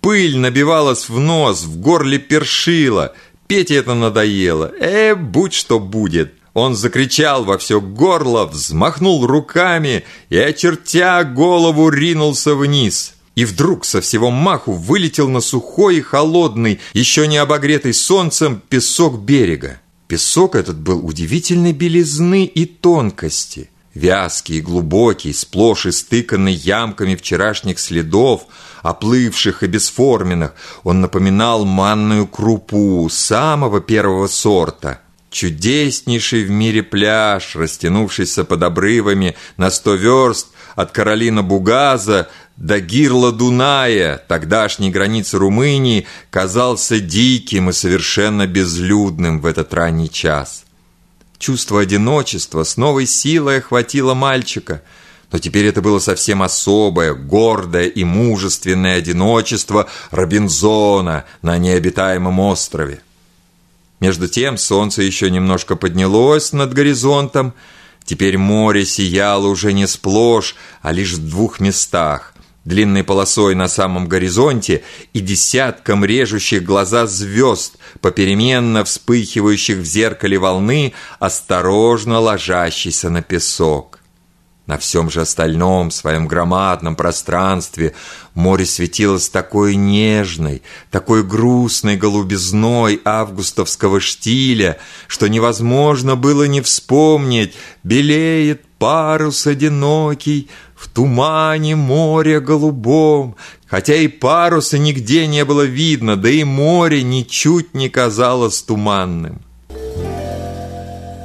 Пыль 0.00 0.36
набивалась 0.36 1.08
в 1.08 1.18
нос, 1.18 1.64
в 1.64 1.80
горле 1.80 2.18
першила– 2.18 3.14
Пете 3.48 3.76
это 3.76 3.94
надоело. 3.94 4.70
Э, 4.78 5.14
будь 5.14 5.54
что 5.54 5.80
будет. 5.80 6.34
Он 6.52 6.74
закричал 6.74 7.44
во 7.44 7.56
все 7.56 7.80
горло, 7.80 8.44
взмахнул 8.44 9.26
руками 9.26 10.04
и, 10.28 10.36
очертя 10.36 11.24
голову, 11.24 11.88
ринулся 11.88 12.54
вниз. 12.54 13.14
И 13.36 13.44
вдруг 13.46 13.86
со 13.86 14.00
всего 14.02 14.30
маху 14.30 14.72
вылетел 14.72 15.28
на 15.28 15.40
сухой 15.40 15.96
и 15.96 16.02
холодный, 16.02 16.80
еще 16.92 17.26
не 17.26 17.38
обогретый 17.38 17.94
солнцем, 17.94 18.60
песок 18.68 19.18
берега. 19.20 19.80
Песок 20.08 20.54
этот 20.54 20.78
был 20.78 21.04
удивительной 21.06 21.72
белизны 21.72 22.44
и 22.44 22.66
тонкости. 22.66 23.70
Вязкий 23.94 24.60
глубокий, 24.60 25.32
сплошь 25.32 25.86
истыканный 25.86 26.52
ямками 26.52 27.14
вчерашних 27.14 27.78
следов– 27.78 28.46
оплывших 28.82 29.62
и 29.62 29.66
бесформенных, 29.66 30.54
он 30.84 31.00
напоминал 31.00 31.64
манную 31.64 32.26
крупу 32.26 33.08
самого 33.10 33.80
первого 33.80 34.26
сорта. 34.26 35.00
Чудеснейший 35.30 36.44
в 36.44 36.50
мире 36.50 36.82
пляж, 36.82 37.54
растянувшийся 37.54 38.44
под 38.44 38.62
обрывами 38.62 39.36
на 39.58 39.70
сто 39.70 39.94
верст 39.94 40.48
от 40.74 40.90
Каролина 40.92 41.42
Бугаза 41.42 42.30
до 42.56 42.80
Гирла 42.80 43.30
Дуная, 43.30 44.16
тогдашней 44.16 44.90
границы 44.90 45.36
Румынии, 45.38 46.06
казался 46.30 46.98
диким 46.98 47.68
и 47.68 47.72
совершенно 47.72 48.46
безлюдным 48.46 49.40
в 49.40 49.46
этот 49.46 49.74
ранний 49.74 50.10
час. 50.10 50.64
Чувство 51.38 51.80
одиночества 51.80 52.64
с 52.64 52.76
новой 52.76 53.06
силой 53.06 53.58
охватило 53.58 54.14
мальчика– 54.14 54.82
но 55.30 55.38
теперь 55.38 55.66
это 55.66 55.82
было 55.82 55.98
совсем 55.98 56.42
особое, 56.42 57.14
гордое 57.14 57.86
и 57.86 58.04
мужественное 58.04 58.96
одиночество 58.96 59.88
Робинзона 60.10 61.24
на 61.42 61.58
необитаемом 61.58 62.40
острове. 62.40 63.02
Между 64.00 64.28
тем 64.28 64.56
солнце 64.56 65.02
еще 65.02 65.30
немножко 65.30 65.76
поднялось 65.76 66.52
над 66.52 66.72
горизонтом. 66.72 67.52
Теперь 68.04 68.38
море 68.38 68.86
сияло 68.86 69.48
уже 69.48 69.72
не 69.72 69.86
сплошь, 69.86 70.54
а 70.80 70.92
лишь 70.92 71.12
в 71.12 71.28
двух 71.28 71.60
местах. 71.60 72.32
Длинной 72.68 73.02
полосой 73.02 73.54
на 73.54 73.66
самом 73.66 74.08
горизонте 74.08 74.82
и 75.14 75.20
десятком 75.20 76.04
режущих 76.04 76.64
глаза 76.64 77.06
звезд, 77.06 77.78
попеременно 78.02 78.84
вспыхивающих 78.84 79.78
в 79.78 79.84
зеркале 79.86 80.38
волны, 80.38 80.92
осторожно 81.18 82.18
ложащейся 82.18 83.08
на 83.08 83.22
песок. 83.22 84.00
На 84.66 84.76
всем 84.76 85.08
же 85.08 85.22
остальном 85.22 85.90
своем 85.90 86.28
громадном 86.28 86.94
пространстве 86.94 87.94
море 88.34 88.66
светилось 88.66 89.30
такой 89.30 89.74
нежной, 89.74 90.60
такой 90.90 91.24
грустной 91.24 91.96
голубизной 91.96 93.00
августовского 93.02 93.98
штиля, 93.98 94.76
что 95.06 95.26
невозможно 95.26 96.16
было 96.16 96.44
не 96.44 96.60
вспомнить 96.60 97.54
«Белеет 97.82 98.60
парус 98.78 99.46
одинокий 99.46 100.50
в 100.78 100.88
тумане 100.88 101.76
моря 101.76 102.40
голубом», 102.40 103.36
хотя 103.66 103.96
и 103.96 104.08
паруса 104.08 104.78
нигде 104.78 105.26
не 105.26 105.44
было 105.44 105.62
видно, 105.62 106.16
да 106.16 106.30
и 106.30 106.44
море 106.44 107.02
ничуть 107.02 107.74
не 107.74 107.88
казалось 107.88 108.62
туманным. 108.62 109.42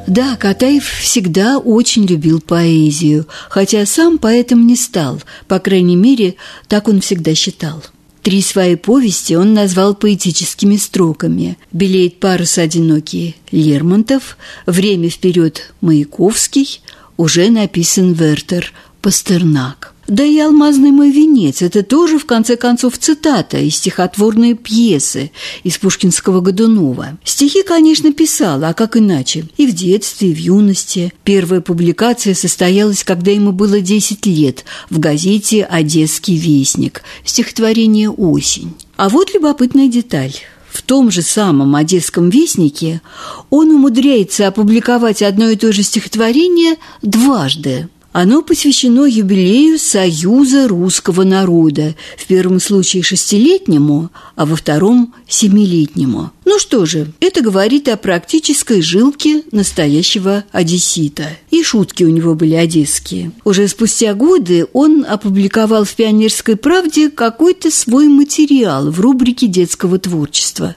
Да, 0.05 0.35
Катаев 0.35 0.85
всегда 0.85 1.57
очень 1.59 2.05
любил 2.05 2.41
поэзию, 2.41 3.25
хотя 3.49 3.85
сам 3.85 4.17
поэтом 4.17 4.67
не 4.67 4.75
стал, 4.75 5.21
по 5.47 5.59
крайней 5.59 5.95
мере, 5.95 6.35
так 6.67 6.89
он 6.89 6.99
всегда 6.99 7.33
считал. 7.35 7.81
Три 8.21 8.41
свои 8.41 8.75
повести 8.75 9.33
он 9.33 9.53
назвал 9.53 9.95
поэтическими 9.95 10.77
строками. 10.77 11.57
«Белеет 11.71 12.19
парус 12.19 12.57
одинокий» 12.57 13.35
Лермонтов, 13.51 14.37
«Время 14.65 15.09
вперед» 15.09 15.73
Маяковский, 15.81 16.81
уже 17.17 17.49
написан 17.49 18.13
Вертер 18.13 18.71
Пастернак. 19.03 19.93
Да 20.07 20.23
и 20.23 20.39
«Алмазный 20.39 20.91
мой 20.91 21.11
венец»– 21.11 21.61
это 21.61 21.83
тоже, 21.83 22.17
в 22.17 22.25
конце 22.25 22.55
концов, 22.55 22.97
цитата 22.97 23.57
из 23.57 23.75
стихотворной 23.75 24.53
пьесы 24.53 25.31
из 25.65 25.77
пушкинского 25.77 26.39
Годунова. 26.39 27.17
Стихи, 27.25 27.63
конечно, 27.63 28.13
писал, 28.13 28.63
а 28.63 28.73
как 28.73 28.95
иначе? 28.95 29.45
И 29.57 29.67
в 29.67 29.73
детстве, 29.73 30.29
и 30.29 30.33
в 30.33 30.37
юности. 30.37 31.13
Первая 31.25 31.59
публикация 31.59 32.33
состоялась, 32.33 33.03
когда 33.03 33.31
ему 33.31 33.51
было 33.51 33.81
10 33.81 34.25
лет, 34.25 34.63
в 34.89 34.99
газете 34.99 35.65
«Одесский 35.65 36.37
вестник», 36.37 37.03
стихотворение 37.25 38.09
«Осень». 38.09 38.73
А 38.95 39.09
вот 39.09 39.33
любопытная 39.33 39.89
деталь. 39.89 40.33
В 40.73 40.81
том 40.81 41.11
же 41.11 41.21
самом 41.21 41.75
«Одесском 41.75 42.29
вестнике» 42.29 43.01
он 43.51 43.69
умудряется 43.69 44.47
опубликовать 44.47 45.21
одно 45.21 45.49
и 45.49 45.55
то 45.55 45.71
же 45.71 45.83
стихотворение 45.83 46.77
дважды. 47.03 47.89
Оно 48.13 48.43
посвящено 48.43 49.05
юбилею 49.05 49.79
Союза 49.79 50.67
русского 50.67 51.23
народа, 51.23 51.95
в 52.15 52.27
первом 52.27 52.59
случае 52.59 53.01
шестилетнему, 53.01 54.11
а 54.35 54.45
во 54.45 54.55
втором– 54.55 55.15
семилетнему. 55.27 56.31
Ну 56.45 56.59
что 56.59 56.85
же, 56.85 57.11
это 57.19 57.41
говорит 57.41 57.87
о 57.87 57.97
практической 57.97 58.83
жилке 58.83 59.41
настоящего 59.51 60.43
одессита. 60.51 61.23
И 61.49 61.63
шутки 61.63 62.03
у 62.03 62.09
него 62.09 62.35
были 62.35 62.53
одесские. 62.53 63.31
Уже 63.45 63.67
спустя 63.67 64.13
годы 64.13 64.67
он 64.73 65.03
опубликовал 65.09 65.83
в 65.83 65.95
«Пионерской 65.95 66.55
правде» 66.55 67.09
какой-то 67.09 67.71
свой 67.71 68.07
материал 68.07 68.91
в 68.91 68.99
рубрике 68.99 69.47
детского 69.47 69.97
творчества. 69.97 70.75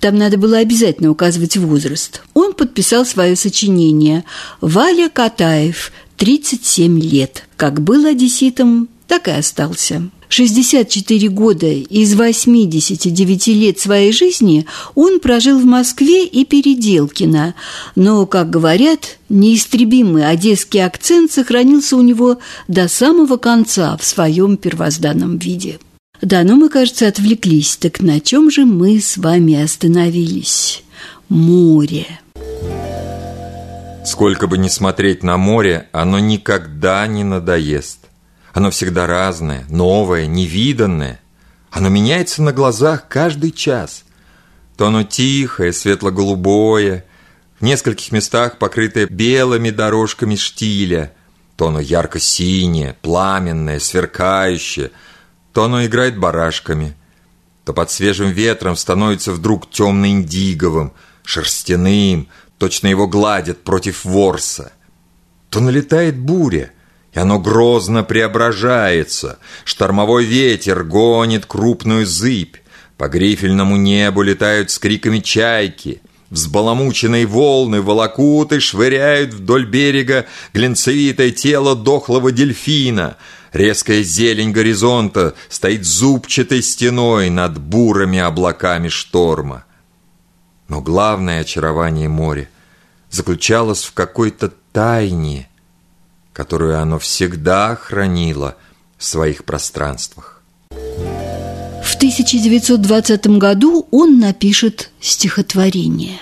Там 0.00 0.16
надо 0.16 0.38
было 0.38 0.56
обязательно 0.56 1.10
указывать 1.10 1.58
возраст. 1.58 2.22
Он 2.32 2.54
подписал 2.54 3.04
свое 3.04 3.36
сочинение 3.36 4.24
«Валя 4.62 5.10
Катаев. 5.10 5.92
37 6.18 7.00
лет. 7.00 7.44
Как 7.56 7.80
был 7.80 8.04
одесситом, 8.04 8.88
так 9.06 9.28
и 9.28 9.30
остался. 9.30 10.10
64 10.28 11.28
года 11.28 11.66
из 11.66 12.14
89 12.14 13.46
лет 13.48 13.78
своей 13.78 14.12
жизни 14.12 14.66
он 14.94 15.20
прожил 15.20 15.58
в 15.58 15.64
Москве 15.64 16.26
и 16.26 16.44
Переделкино, 16.44 17.54
но, 17.96 18.26
как 18.26 18.50
говорят, 18.50 19.18
неистребимый 19.30 20.28
одесский 20.28 20.84
акцент 20.84 21.32
сохранился 21.32 21.96
у 21.96 22.02
него 22.02 22.38
до 22.66 22.88
самого 22.88 23.38
конца 23.38 23.96
в 23.96 24.04
своем 24.04 24.58
первозданном 24.58 25.38
виде. 25.38 25.78
Да, 26.20 26.42
но 26.42 26.56
мы, 26.56 26.68
кажется, 26.68 27.06
отвлеклись. 27.06 27.76
Так 27.76 28.00
на 28.00 28.20
чем 28.20 28.50
же 28.50 28.66
мы 28.66 29.00
с 29.00 29.16
вами 29.16 29.62
остановились? 29.62 30.82
Море. 31.28 32.06
Сколько 34.08 34.46
бы 34.46 34.56
ни 34.56 34.68
смотреть 34.68 35.22
на 35.22 35.36
море, 35.36 35.90
оно 35.92 36.18
никогда 36.18 37.06
не 37.06 37.24
надоест. 37.24 38.06
Оно 38.54 38.70
всегда 38.70 39.06
разное, 39.06 39.66
новое, 39.68 40.24
невиданное. 40.24 41.20
Оно 41.70 41.90
меняется 41.90 42.42
на 42.42 42.54
глазах 42.54 43.06
каждый 43.08 43.50
час. 43.50 44.04
То 44.78 44.86
оно 44.86 45.02
тихое, 45.02 45.74
светло-голубое, 45.74 47.04
в 47.60 47.62
нескольких 47.62 48.10
местах 48.10 48.56
покрытое 48.56 49.06
белыми 49.08 49.68
дорожками 49.68 50.36
штиля, 50.36 51.12
то 51.56 51.68
оно 51.68 51.78
ярко-синее, 51.78 52.96
пламенное, 53.02 53.78
сверкающее, 53.78 54.90
то 55.52 55.64
оно 55.64 55.84
играет 55.84 56.18
барашками, 56.18 56.96
то 57.66 57.74
под 57.74 57.90
свежим 57.90 58.30
ветром 58.30 58.74
становится 58.74 59.32
вдруг 59.32 59.70
темно-индиговым, 59.70 60.94
шерстяным, 61.24 62.28
Точно 62.58 62.88
его 62.88 63.06
гладят 63.06 63.62
против 63.62 64.04
ворса. 64.04 64.72
То 65.48 65.60
налетает 65.60 66.18
буря, 66.18 66.72
и 67.12 67.18
оно 67.18 67.38
грозно 67.38 68.02
преображается. 68.02 69.38
Штормовой 69.64 70.24
ветер 70.24 70.82
гонит 70.82 71.46
крупную 71.46 72.04
зыбь. 72.04 72.56
По 72.96 73.08
грифельному 73.08 73.76
небу 73.76 74.22
летают 74.22 74.70
с 74.70 74.78
криками 74.78 75.20
чайки. 75.20 76.02
Взбаламученные 76.30 77.26
волны 77.26 77.80
волокут 77.80 78.52
и 78.52 78.58
швыряют 78.58 79.32
вдоль 79.32 79.64
берега 79.64 80.26
глинцевитое 80.52 81.30
тело 81.30 81.74
дохлого 81.74 82.32
дельфина. 82.32 83.16
Резкая 83.52 84.02
зелень 84.02 84.50
горизонта 84.50 85.34
стоит 85.48 85.86
зубчатой 85.86 86.62
стеной 86.62 87.30
над 87.30 87.58
бурыми 87.58 88.18
облаками 88.18 88.88
шторма. 88.88 89.64
Но 90.68 90.82
главное 90.82 91.40
очарование 91.40 92.08
моря 92.08 92.48
заключалось 93.10 93.84
в 93.84 93.94
какой-то 93.94 94.52
тайне, 94.72 95.48
которую 96.32 96.80
оно 96.80 96.98
всегда 96.98 97.74
хранило 97.74 98.56
в 98.98 99.04
своих 99.04 99.44
пространствах. 99.44 100.42
В 100.70 101.96
1920 101.96 103.26
году 103.38 103.88
он 103.90 104.20
напишет 104.20 104.90
стихотворение. 105.00 106.20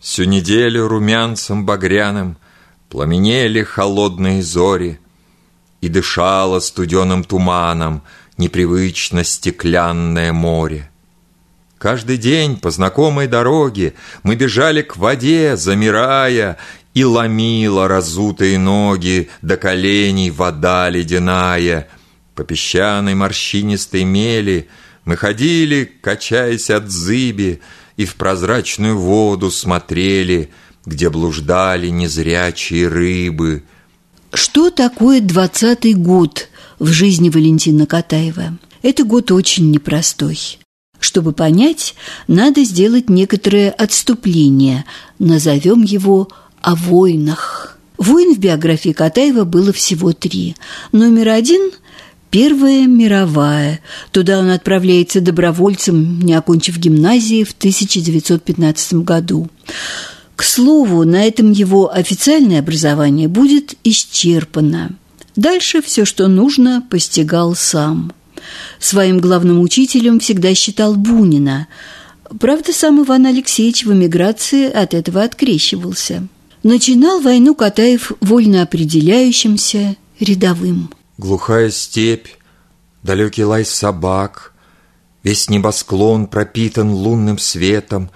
Всю 0.00 0.24
неделю 0.24 0.88
румянцем 0.88 1.64
багряным 1.64 2.36
Пламенели 2.90 3.62
холодные 3.62 4.42
зори, 4.42 5.00
И 5.80 5.88
дышало 5.88 6.60
студеным 6.60 7.24
туманом 7.24 8.02
Непривычно 8.36 9.24
стеклянное 9.24 10.32
море. 10.32 10.90
Каждый 11.84 12.16
день 12.16 12.56
по 12.56 12.70
знакомой 12.70 13.26
дороге 13.26 13.92
Мы 14.22 14.36
бежали 14.36 14.80
к 14.80 14.96
воде, 14.96 15.54
замирая 15.54 16.56
и 16.94 17.04
ломила 17.04 17.88
разутые 17.88 18.58
ноги 18.58 19.28
До 19.42 19.58
коленей 19.58 20.30
вода 20.30 20.88
ледяная. 20.88 21.88
По 22.34 22.42
песчаной 22.42 23.14
морщинистой 23.14 24.04
мели 24.04 24.70
Мы 25.04 25.18
ходили, 25.18 25.84
качаясь 26.00 26.70
от 26.70 26.90
зыби, 26.90 27.60
И 27.98 28.06
в 28.06 28.14
прозрачную 28.16 28.98
воду 28.98 29.50
смотрели, 29.50 30.48
Где 30.86 31.10
блуждали 31.10 31.88
незрячие 31.88 32.88
рыбы. 32.88 33.62
Что 34.32 34.70
такое 34.70 35.20
двадцатый 35.20 35.92
год 35.92 36.48
в 36.78 36.86
жизни 36.86 37.28
Валентина 37.28 37.84
Катаева? 37.84 38.56
Это 38.80 39.04
год 39.04 39.30
очень 39.32 39.70
непростой. 39.70 40.63
Чтобы 41.04 41.32
понять, 41.32 41.94
надо 42.28 42.64
сделать 42.64 43.10
некоторое 43.10 43.70
отступление, 43.70 44.86
назовем 45.18 45.82
его 45.82 46.28
о 46.62 46.74
войнах. 46.74 47.78
Войн 47.98 48.34
в 48.34 48.38
биографии 48.38 48.92
Катаева 48.92 49.44
было 49.44 49.70
всего 49.74 50.14
три. 50.14 50.56
Номер 50.92 51.28
один– 51.28 51.72
Первая 52.30 52.86
мировая. 52.86 53.80
Туда 54.12 54.40
он 54.40 54.48
отправляется 54.48 55.20
добровольцем, 55.20 56.20
не 56.20 56.32
окончив 56.32 56.78
гимназии 56.78 57.44
в 57.44 57.52
1915 57.52 58.94
году. 59.04 59.48
К 60.34 60.42
слову, 60.42 61.04
на 61.04 61.22
этом 61.22 61.52
его 61.52 61.94
официальное 61.94 62.60
образование 62.60 63.28
будет 63.28 63.74
исчерпано. 63.84 64.96
Дальше 65.36 65.80
все, 65.82 66.04
что 66.04 66.26
нужно, 66.26 66.82
постигал 66.90 67.54
сам. 67.54 68.10
Своим 68.78 69.20
главным 69.20 69.60
учителем 69.60 70.20
всегда 70.20 70.54
считал 70.54 70.94
Бунина. 70.94 71.68
Правда, 72.40 72.72
сам 72.72 73.02
Иван 73.02 73.26
Алексеевич 73.26 73.84
в 73.84 73.92
эмиграции 73.92 74.70
от 74.70 74.94
этого 74.94 75.22
открещивался. 75.22 76.26
Начинал 76.62 77.20
войну 77.20 77.54
Катаев 77.54 78.12
вольно 78.20 78.62
определяющимся 78.62 79.96
рядовым. 80.18 80.90
Глухая 81.18 81.70
степь, 81.70 82.28
далекий 83.02 83.44
лай 83.44 83.64
собак, 83.64 84.52
Весь 85.22 85.48
небосклон 85.48 86.26
пропитан 86.26 86.90
лунным 86.90 87.38
светом, 87.38 88.10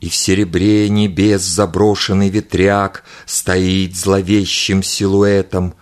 И 0.00 0.08
в 0.08 0.14
серебре 0.14 0.88
небес 0.88 1.42
заброшенный 1.42 2.28
ветряк 2.28 3.04
Стоит 3.26 3.96
зловещим 3.96 4.82
силуэтом. 4.82 5.74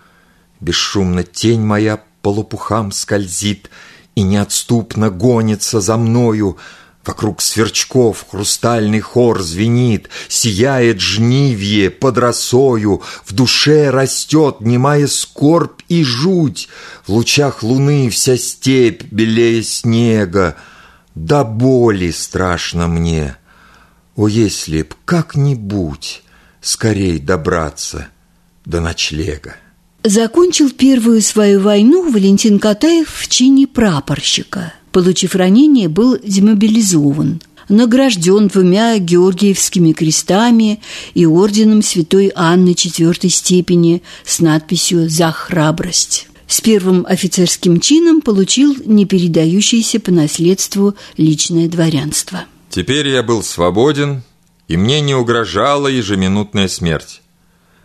Бесшумно 0.59 1.23
тень 1.23 1.61
моя 1.61 2.01
полупухам 2.21 2.91
скользит 2.91 3.69
И 4.15 4.21
неотступно 4.23 5.09
гонится 5.09 5.81
за 5.81 5.97
мною— 5.97 6.57
Вокруг 7.05 7.41
сверчков 7.41 8.25
хрустальный 8.29 8.99
хор 8.99 9.41
звенит, 9.41 10.09
Сияет 10.27 11.01
жнивье 11.01 11.89
под 11.89 12.17
росою, 12.19 13.01
В 13.25 13.33
душе 13.33 13.89
растет 13.89 14.57
немая 14.61 15.07
скорбь 15.07 15.81
и 15.87 16.03
жуть, 16.03 16.69
В 17.05 17.09
лучах 17.09 17.63
луны 17.63 18.09
вся 18.09 18.37
степь 18.37 19.03
белее 19.11 19.63
снега, 19.63 20.55
До 21.15 21.43
боли 21.43 22.11
страшно 22.11 22.87
мне. 22.87 23.35
О, 24.15 24.27
если 24.27 24.83
б 24.83 24.89
как-нибудь 25.05 26.21
скорей 26.61 27.17
добраться 27.17 28.09
до 28.65 28.79
ночлега. 28.79 29.55
Закончил 30.03 30.71
первую 30.71 31.21
свою 31.21 31.59
войну 31.59 32.11
Валентин 32.11 32.59
Катаев 32.59 33.09
в 33.09 33.27
чине 33.27 33.67
прапорщика– 33.67 34.73
Получив 34.91 35.35
ранение, 35.35 35.87
был 35.87 36.17
демобилизован, 36.21 37.41
награжден 37.69 38.47
двумя 38.47 38.97
Георгиевскими 38.97 39.93
крестами 39.93 40.81
и 41.13 41.25
орденом 41.25 41.81
Святой 41.81 42.31
Анны 42.35 42.73
четвертой 42.73 43.29
степени 43.29 44.03
с 44.25 44.39
надписью 44.39 45.09
«За 45.09 45.31
храбрость». 45.31 46.27
С 46.47 46.59
первым 46.59 47.05
офицерским 47.07 47.79
чином 47.79 48.19
получил 48.19 48.75
непередающееся 48.83 50.01
по 50.01 50.11
наследству 50.11 50.95
личное 51.15 51.69
дворянство. 51.69 52.43
Теперь 52.69 53.07
я 53.07 53.23
был 53.23 53.41
свободен, 53.41 54.23
и 54.67 54.75
мне 54.75 54.99
не 54.99 55.15
угрожала 55.15 55.87
ежеминутная 55.87 56.67
смерть. 56.67 57.21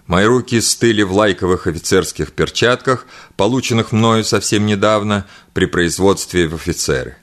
Мои 0.07 0.24
руки 0.24 0.61
стыли 0.61 1.02
в 1.02 1.12
лайковых 1.12 1.66
офицерских 1.66 2.32
перчатках, 2.32 3.07
полученных 3.36 3.92
мною 3.92 4.24
совсем 4.24 4.64
недавно 4.66 5.26
при 5.52 5.66
производстве 5.66 6.46
в 6.46 6.54
офицеры. 6.54 7.16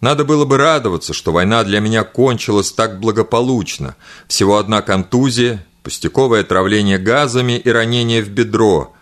Надо 0.00 0.24
было 0.24 0.44
бы 0.44 0.56
радоваться, 0.56 1.12
что 1.12 1.30
война 1.30 1.62
для 1.62 1.78
меня 1.78 2.02
кончилась 2.02 2.72
так 2.72 2.98
благополучно. 2.98 3.94
Всего 4.26 4.58
одна 4.58 4.82
контузия, 4.82 5.64
пустяковое 5.84 6.40
отравление 6.40 6.98
газами 6.98 7.56
и 7.56 7.70
ранение 7.70 8.22
в 8.22 8.30
бедро. 8.30 8.92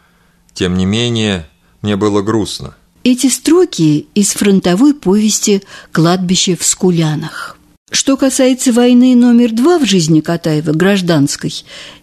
Тем 0.53 0.77
не 0.77 0.85
менее, 0.85 1.49
мне 1.81 1.97
было 1.97 2.21
грустно. 2.21 2.75
Эти 3.03 3.29
строки 3.29 4.09
из 4.15 4.33
фронтовой 4.33 4.93
повести 4.93 5.63
«Кладбище 5.91 6.55
в 6.55 6.63
Скулянах». 6.63 7.57
Что 7.91 8.17
касается 8.17 8.73
войны 8.73 9.17
номер 9.17 9.53
два 9.53 9.79
в 9.79 9.85
жизни 9.85 10.21
Катаева, 10.21 10.73
гражданской, 10.73 11.53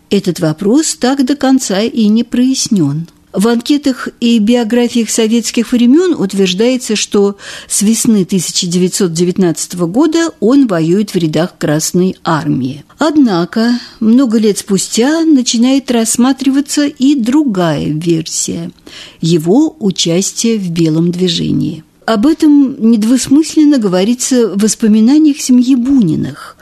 этот 0.09 0.39
вопрос 0.39 0.95
так 0.95 1.25
до 1.25 1.35
конца 1.35 1.81
и 1.81 2.07
не 2.07 2.23
прояснен. 2.23 3.07
В 3.33 3.49
анкетах 3.49 4.07
и 4.19 4.39
биографиях 4.39 5.11
советских 5.11 5.71
времен 5.71 6.15
утверждается, 6.17 6.95
что 6.95 7.37
с 7.67 7.83
весны 7.83 8.23
1919 8.23 9.75
года 9.75 10.31
он 10.39 10.65
воюет 10.65 11.11
в 11.11 11.17
рядах 11.17 11.55
Красной 11.59 12.15
Армии. 12.23 12.83
Однако 12.97 13.79
много 13.99 14.39
лет 14.39 14.57
спустя 14.57 15.23
начинает 15.23 15.91
рассматриваться 15.91 16.87
и 16.87 17.13
другая 17.13 17.89
версия– 17.89 18.71
его 19.21 19.75
участие 19.79 20.57
в 20.57 20.71
Белом 20.71 21.11
движении. 21.11 21.83
Об 22.07 22.25
этом 22.25 22.89
недвусмысленно 22.89 23.77
говорится 23.77 24.47
в 24.47 24.61
воспоминаниях 24.61 25.37
семьи 25.41 25.75
Буниных 25.75 26.56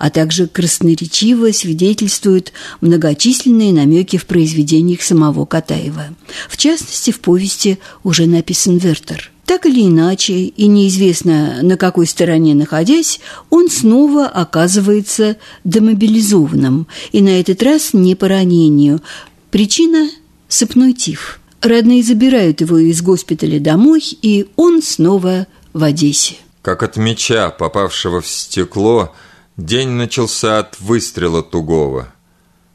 а 0.00 0.08
также 0.08 0.46
красноречиво 0.46 1.52
свидетельствуют 1.52 2.52
многочисленные 2.80 3.74
намеки 3.74 4.16
в 4.16 4.24
произведениях 4.24 5.02
самого 5.02 5.44
Катаева. 5.44 6.06
В 6.48 6.56
частности, 6.56 7.10
в 7.10 7.20
повести 7.20 7.78
уже 8.02 8.24
написан 8.24 8.78
Вертер. 8.78 9.30
Так 9.44 9.66
или 9.66 9.82
иначе, 9.82 10.32
и 10.32 10.66
неизвестно 10.68 11.62
на 11.62 11.76
какой 11.76 12.06
стороне 12.06 12.54
находясь, 12.54 13.20
он 13.50 13.68
снова 13.68 14.26
оказывается 14.26 15.36
демобилизованным, 15.64 16.86
и 17.12 17.20
на 17.20 17.38
этот 17.38 17.62
раз 17.62 17.92
не 17.92 18.14
по 18.14 18.26
ранению. 18.26 19.02
Причина– 19.50 20.08
сыпной 20.48 20.94
тиф. 20.94 21.40
Родные 21.60 22.02
забирают 22.02 22.62
его 22.62 22.78
из 22.78 23.02
госпиталя 23.02 23.60
домой, 23.60 24.02
и 24.22 24.46
он 24.56 24.82
снова 24.82 25.46
в 25.74 25.84
Одессе. 25.84 26.36
Как 26.62 26.82
от 26.82 26.96
меча, 26.96 27.50
попавшего 27.50 28.22
в 28.22 28.26
стекло– 28.26 29.14
День 29.60 29.90
начался 29.90 30.60
от 30.60 30.80
выстрела 30.80 31.42
тугого. 31.42 32.08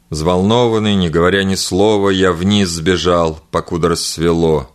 Взволнованный, 0.08 0.94
не 0.94 1.08
говоря 1.08 1.42
ни 1.42 1.56
слова, 1.56 2.10
я 2.10 2.30
вниз 2.30 2.68
сбежал, 2.68 3.40
покуда 3.50 3.88
рассвело. 3.88 4.70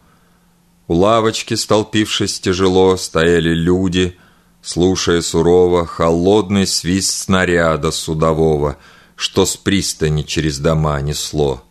У 0.90 0.94
лавочки, 0.94 1.54
столпившись 1.54 2.42
тяжело, 2.42 2.98
стояли 2.98 3.54
люди, 3.54 4.18
слушая 4.62 5.22
сурово 5.22 5.86
холодный 5.86 6.68
свист 6.68 7.12
снаряда 7.12 7.92
судового, 7.92 8.76
что 9.16 9.46
с 9.46 9.56
пристани 9.56 10.24
через 10.24 10.60
дома 10.60 11.00
несло. 11.00 11.64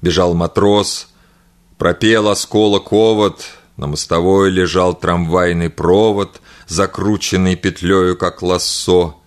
Бежал 0.00 0.34
матрос, 0.34 1.08
Пропел 1.76 2.28
осколок 2.28 2.92
овод, 2.92 3.42
на 3.76 3.88
мостовой 3.88 4.48
лежал 4.48 4.94
трамвайный 4.94 5.70
провод, 5.70 6.40
закрученный 6.68 7.56
петлею, 7.56 8.16
как 8.16 8.42
лассо. 8.42 9.18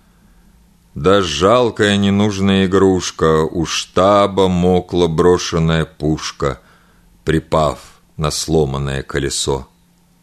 Да 0.96 1.22
жалкая 1.22 1.98
ненужная 1.98 2.68
игрушка, 2.68 3.44
у 3.44 3.66
штаба 3.66 4.48
мокла 4.48 5.08
брошенная 5.08 5.84
пушка, 5.84 6.62
припав 7.26 7.80
на 8.16 8.32
сломанное 8.32 9.04
колесо. 9.04 9.68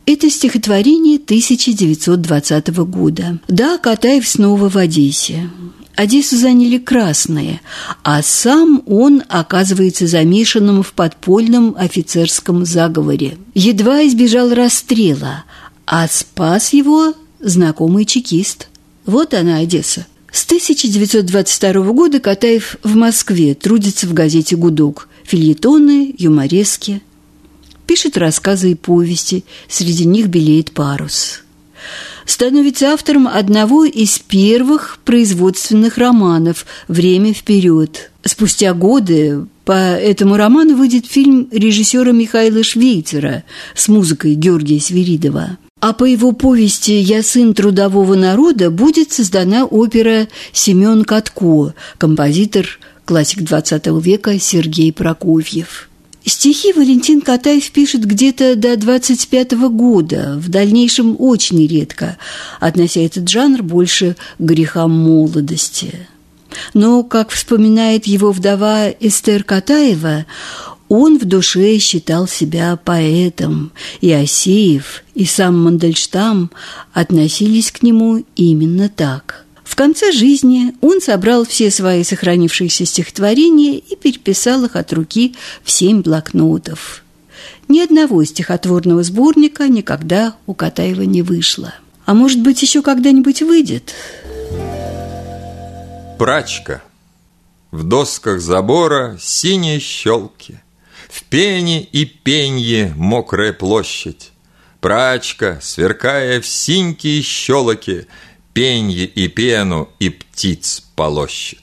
Это 0.06 0.30
стихотворение 0.30 1.16
1920 1.16 2.68
года. 2.86 3.38
Да, 3.48 3.76
Катаев 3.76 4.26
снова 4.26 4.70
в 4.70 4.78
Одессе. 4.78 5.50
Одессу 5.94 6.38
заняли 6.38 6.78
красные, 6.78 7.60
а 8.02 8.22
сам 8.22 8.82
он 8.86 9.22
оказывается 9.28 10.06
замешанным 10.06 10.82
в 10.82 10.94
подпольном 10.94 11.76
офицерском 11.78 12.64
заговоре. 12.64 13.36
Едва 13.52 14.06
избежал 14.06 14.54
расстрела, 14.54 15.44
а 15.84 16.08
спас 16.08 16.72
его 16.72 17.12
знакомый 17.40 18.06
чекист. 18.06 18.68
Вот 19.04 19.34
она, 19.34 19.58
Одесса. 19.58 20.06
С 20.32 20.44
1922 20.46 21.92
года 21.92 22.18
Катаев 22.18 22.76
в 22.82 22.96
Москве 22.96 23.54
трудится 23.54 24.06
в 24.06 24.14
газете 24.14 24.56
«Гудок». 24.56 25.08
Фильетоны, 25.24 26.14
юморески. 26.18 27.02
Пишет 27.86 28.16
рассказы 28.16 28.72
и 28.72 28.74
повести, 28.74 29.44
среди 29.68 30.04
них 30.04 30.26
белеет 30.28 30.72
парус 30.72 31.42
становится 32.24 32.92
автором 32.92 33.28
одного 33.28 33.84
из 33.84 34.18
первых 34.18 34.98
производственных 35.04 35.98
романов 35.98 36.66
«Время 36.88 37.32
вперед». 37.32 38.10
Спустя 38.24 38.72
годы 38.72 39.46
по 39.64 39.72
этому 39.72 40.36
роману 40.36 40.76
выйдет 40.76 41.06
фильм 41.06 41.48
режиссера 41.50 42.12
Михаила 42.12 42.62
Швейцера 42.62 43.44
с 43.74 43.88
музыкой 43.88 44.34
Георгия 44.34 44.80
Свиридова. 44.80 45.58
А 45.82 45.94
по 45.94 46.04
его 46.04 46.30
повести 46.30 46.92
«Я 46.92 47.24
сын 47.24 47.54
трудового 47.54 48.14
народа» 48.14 48.70
будет 48.70 49.10
создана 49.10 49.64
опера 49.64 50.28
«Семен 50.52 51.02
Катко», 51.04 51.74
композитор, 51.98 52.78
классик 53.04 53.40
XX 53.40 54.00
века 54.00 54.38
Сергей 54.38 54.92
Прокофьев. 54.92 55.90
Стихи 56.24 56.72
Валентин 56.72 57.20
Катаев 57.20 57.68
пишет 57.72 58.04
где-то 58.04 58.54
до 58.54 58.76
25 58.76 59.54
-го 59.54 59.70
года, 59.70 60.38
в 60.38 60.48
дальнейшем 60.50 61.16
очень 61.18 61.66
редко, 61.66 62.16
относя 62.60 63.00
этот 63.00 63.28
жанр 63.28 63.64
больше 63.64 64.14
к 64.38 64.40
грехам 64.40 64.92
молодости. 64.92 66.06
Но, 66.74 67.02
как 67.02 67.30
вспоминает 67.30 68.06
его 68.06 68.30
вдова 68.30 68.88
Эстер 68.88 69.42
Катаева, 69.42 70.26
он 70.92 71.18
в 71.18 71.24
душе 71.24 71.78
считал 71.78 72.28
себя 72.28 72.76
поэтом, 72.76 73.72
и 74.02 74.12
Асеев, 74.12 75.02
и 75.14 75.24
сам 75.24 75.58
Мандельштам 75.64 76.50
относились 76.92 77.72
к 77.72 77.82
нему 77.82 78.22
именно 78.36 78.88
так– 78.88 79.46
в 79.64 79.74
конце 79.74 80.12
жизни 80.12 80.74
он 80.82 81.00
собрал 81.00 81.46
все 81.46 81.70
свои 81.70 82.04
сохранившиеся 82.04 82.84
стихотворения 82.84 83.78
и 83.78 83.96
переписал 83.96 84.66
их 84.66 84.76
от 84.76 84.92
руки 84.92 85.34
в 85.64 85.70
семь 85.70 86.02
блокнотов. 86.02 87.02
Ни 87.68 87.80
одного 87.80 88.22
стихотворного 88.22 89.02
сборника 89.02 89.68
никогда 89.68 90.34
у 90.44 90.52
Катаева 90.52 91.02
не 91.02 91.22
вышло. 91.22 91.72
А 92.04 92.12
может 92.12 92.42
быть, 92.42 92.60
еще 92.60 92.82
когда-нибудь 92.82 93.40
выйдет? 93.40 93.94
Прачка. 96.18 96.82
В 97.70 97.82
досках 97.82 98.42
забора 98.42 99.16
синие 99.18 99.80
щелки. 99.80 100.60
В 101.12 101.24
пене 101.24 101.82
и 101.82 102.06
пенье 102.06 102.94
мокрая 102.96 103.52
площадь. 103.52 104.32
Прачка, 104.80 105.58
сверкая 105.60 106.40
в 106.40 106.46
синьки 106.46 107.20
щелоки, 107.20 108.06
пенье 108.54 109.04
и 109.04 109.28
пену 109.28 109.90
и 109.98 110.08
птиц 110.08 110.82
полощет. 110.96 111.58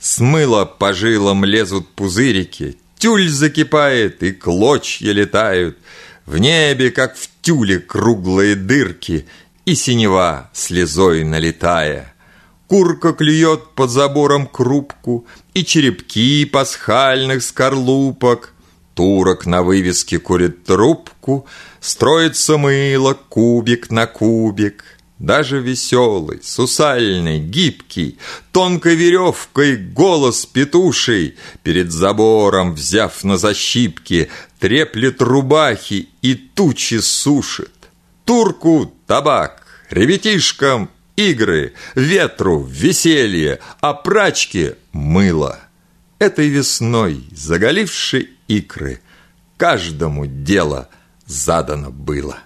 С 0.00 0.18
мыла 0.18 0.64
по 0.64 0.94
жилам 0.94 1.44
лезут 1.44 1.88
пузырики, 1.88 2.78
тюль 2.96 3.28
закипает 3.28 4.22
и 4.22 4.32
клочья 4.32 5.12
летают, 5.12 5.76
в 6.24 6.38
небе, 6.38 6.90
как 6.90 7.18
в 7.18 7.28
тюле, 7.42 7.80
круглые 7.80 8.54
дырки 8.54 9.26
и 9.66 9.74
синева 9.74 10.50
слезой 10.54 11.22
налетая. 11.22 12.14
Курка 12.66 13.12
клюет 13.12 13.74
под 13.74 13.90
забором 13.90 14.46
крупку 14.46 15.26
и 15.52 15.66
черепки 15.66 16.46
пасхальных 16.46 17.42
скорлупок. 17.42 18.54
Турок 18.96 19.46
на 19.46 19.62
вывеске 19.62 20.18
курит 20.18 20.64
трубку, 20.64 21.46
строится 21.80 22.56
мыло 22.56 23.14
кубик 23.14 23.90
на 23.90 24.06
кубик— 24.06 24.84
даже 25.18 25.60
веселый, 25.60 26.40
сусальный, 26.42 27.38
гибкий, 27.38 28.18
Тонкой 28.52 28.96
веревкой 28.96 29.76
голос 29.76 30.44
петуший, 30.44 31.36
Перед 31.62 31.90
забором, 31.90 32.74
взяв 32.74 33.24
на 33.24 33.38
защипки, 33.38 34.28
Треплет 34.58 35.22
рубахи 35.22 36.08
и 36.20 36.34
тучи 36.34 37.00
сушит. 37.00 37.72
Турку 38.26 38.92
табак, 39.06 39.66
ребятишкам 39.88 40.90
игры, 41.16 41.72
Ветру 41.94 42.62
веселье, 42.62 43.60
а 43.80 43.94
прачке 43.94 44.76
мыло. 44.92 45.60
Этой 46.18 46.48
весной, 46.48 47.24
заголившей 47.32 48.35
икры, 48.48 49.00
Каждому 49.56 50.26
дело 50.26 50.88
задано 51.26 51.90
было. 51.90 52.38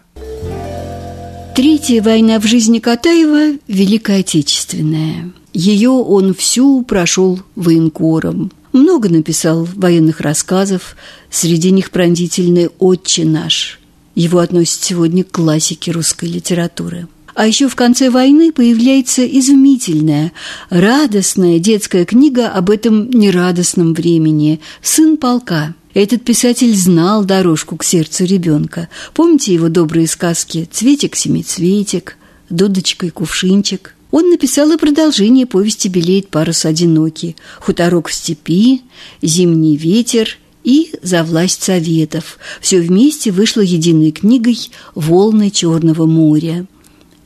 Третья 1.56 2.02
война 2.02 2.38
в 2.38 2.46
жизни 2.46 2.78
Катаева– 2.78 3.58
Великая 3.66 4.20
Отечественная. 4.20 5.32
Ее 5.52 5.90
он 5.90 6.34
всю 6.34 6.82
прошел 6.82 7.40
военкором. 7.56 8.52
Много 8.72 9.08
написал 9.08 9.66
военных 9.74 10.20
рассказов, 10.20 10.96
среди 11.30 11.72
них 11.72 11.90
пронзительный 11.90 12.70
«Отче 12.78 13.24
наш». 13.24 13.80
Его 14.14 14.38
относят 14.38 14.84
сегодня 14.84 15.24
к 15.24 15.32
классике 15.32 15.90
русской 15.90 16.26
литературы. 16.26 17.08
А 17.34 17.46
еще 17.46 17.68
в 17.68 17.74
конце 17.74 18.10
войны 18.10 18.52
появляется 18.52 19.26
изумительная, 19.26 20.30
радостная 20.68 21.58
детская 21.58 22.04
книга 22.04 22.48
об 22.48 22.70
этом 22.70 23.10
нерадостном 23.10 23.94
времени 23.94 24.60
«Сын 24.82 25.16
полка», 25.16 25.74
этот 25.94 26.24
писатель 26.24 26.74
знал 26.74 27.24
дорожку 27.24 27.76
к 27.76 27.84
сердцу 27.84 28.24
ребенка. 28.24 28.88
Помните 29.12 29.52
его 29.52 29.68
добрые 29.68 30.06
сказки 30.06 30.68
«Цветик-семицветик», 30.70 32.16
«Дудочка 32.48 33.06
и 33.06 33.10
кувшинчик»? 33.10 33.94
Он 34.10 34.30
написал 34.30 34.70
и 34.72 34.76
продолжение 34.76 35.46
повести 35.46 35.88
«Белеет 35.88 36.28
парус 36.28 36.64
одинокий», 36.64 37.36
«Хуторок 37.60 38.08
в 38.08 38.14
степи», 38.14 38.82
«Зимний 39.20 39.76
ветер» 39.76 40.38
и 40.62 40.92
«За 41.02 41.24
власть 41.24 41.62
советов». 41.62 42.38
Все 42.60 42.80
вместе 42.80 43.32
вышло 43.32 43.60
единой 43.60 44.12
книгой 44.12 44.58
«Волны 44.94 45.50
Черного 45.50 46.06
моря». 46.06 46.66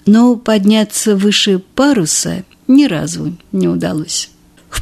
Но 0.06 0.36
подняться 0.36 1.16
выше 1.16 1.62
паруса 1.74 2.44
ни 2.66 2.84
разу 2.84 3.36
не 3.52 3.68
удалось. 3.68 4.30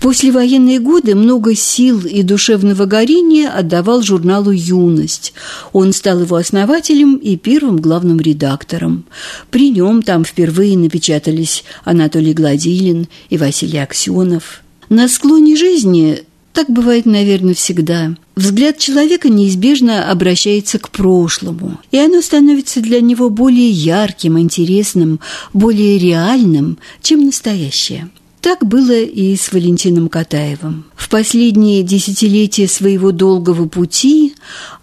Послевоенные 0.03 0.81
годы 0.81 1.15
много 1.15 1.55
сил 1.55 2.01
и 2.01 2.25
душевного 2.25 2.87
горения 2.87 3.49
отдавал 3.49 4.03
журналу 4.03 4.51
«Юность». 4.51 5.33
Он 5.73 5.93
стал 5.93 6.23
его 6.23 6.35
основателем 6.35 7.15
и 7.15 7.37
первым 7.37 7.77
главным 7.77 8.19
редактором. 8.19 9.05
При 9.53 9.71
нем 9.71 10.03
там 10.03 10.25
впервые 10.25 10.77
напечатались 10.77 11.63
Анатолий 11.85 12.33
Гладилин 12.33 13.07
и 13.31 13.39
Василий 13.39 13.79
Аксенов. 13.79 14.65
На 14.89 15.07
склоне 15.07 15.55
жизни 15.55 16.25
так 16.53 16.69
бывает, 16.69 17.07
наверное, 17.07 17.55
всегда. 17.55 18.17
Взгляд 18.35 18.79
человека 18.79 19.29
неизбежно 19.29 20.11
обращается 20.11 20.81
к 20.81 20.91
прошлому, 20.91 21.79
и 21.93 21.99
оно 21.99 22.23
становится 22.23 22.81
для 22.81 23.01
него 23.01 23.31
более 23.31 23.71
ярким, 23.71 24.37
интересным, 24.37 25.21
более 25.53 25.97
реальным, 25.97 26.79
чем 27.03 27.25
настоящее– 27.25 28.11
так 28.43 28.67
было 28.67 29.01
и 29.01 29.37
с 29.37 29.53
Валентином 29.53 30.09
Катаевым. 30.09 30.85
В 30.97 31.09
последние 31.09 31.85
десятилетия 31.85 32.67
своего 32.67 33.13
долгого 33.13 33.69
пути, 33.69 34.35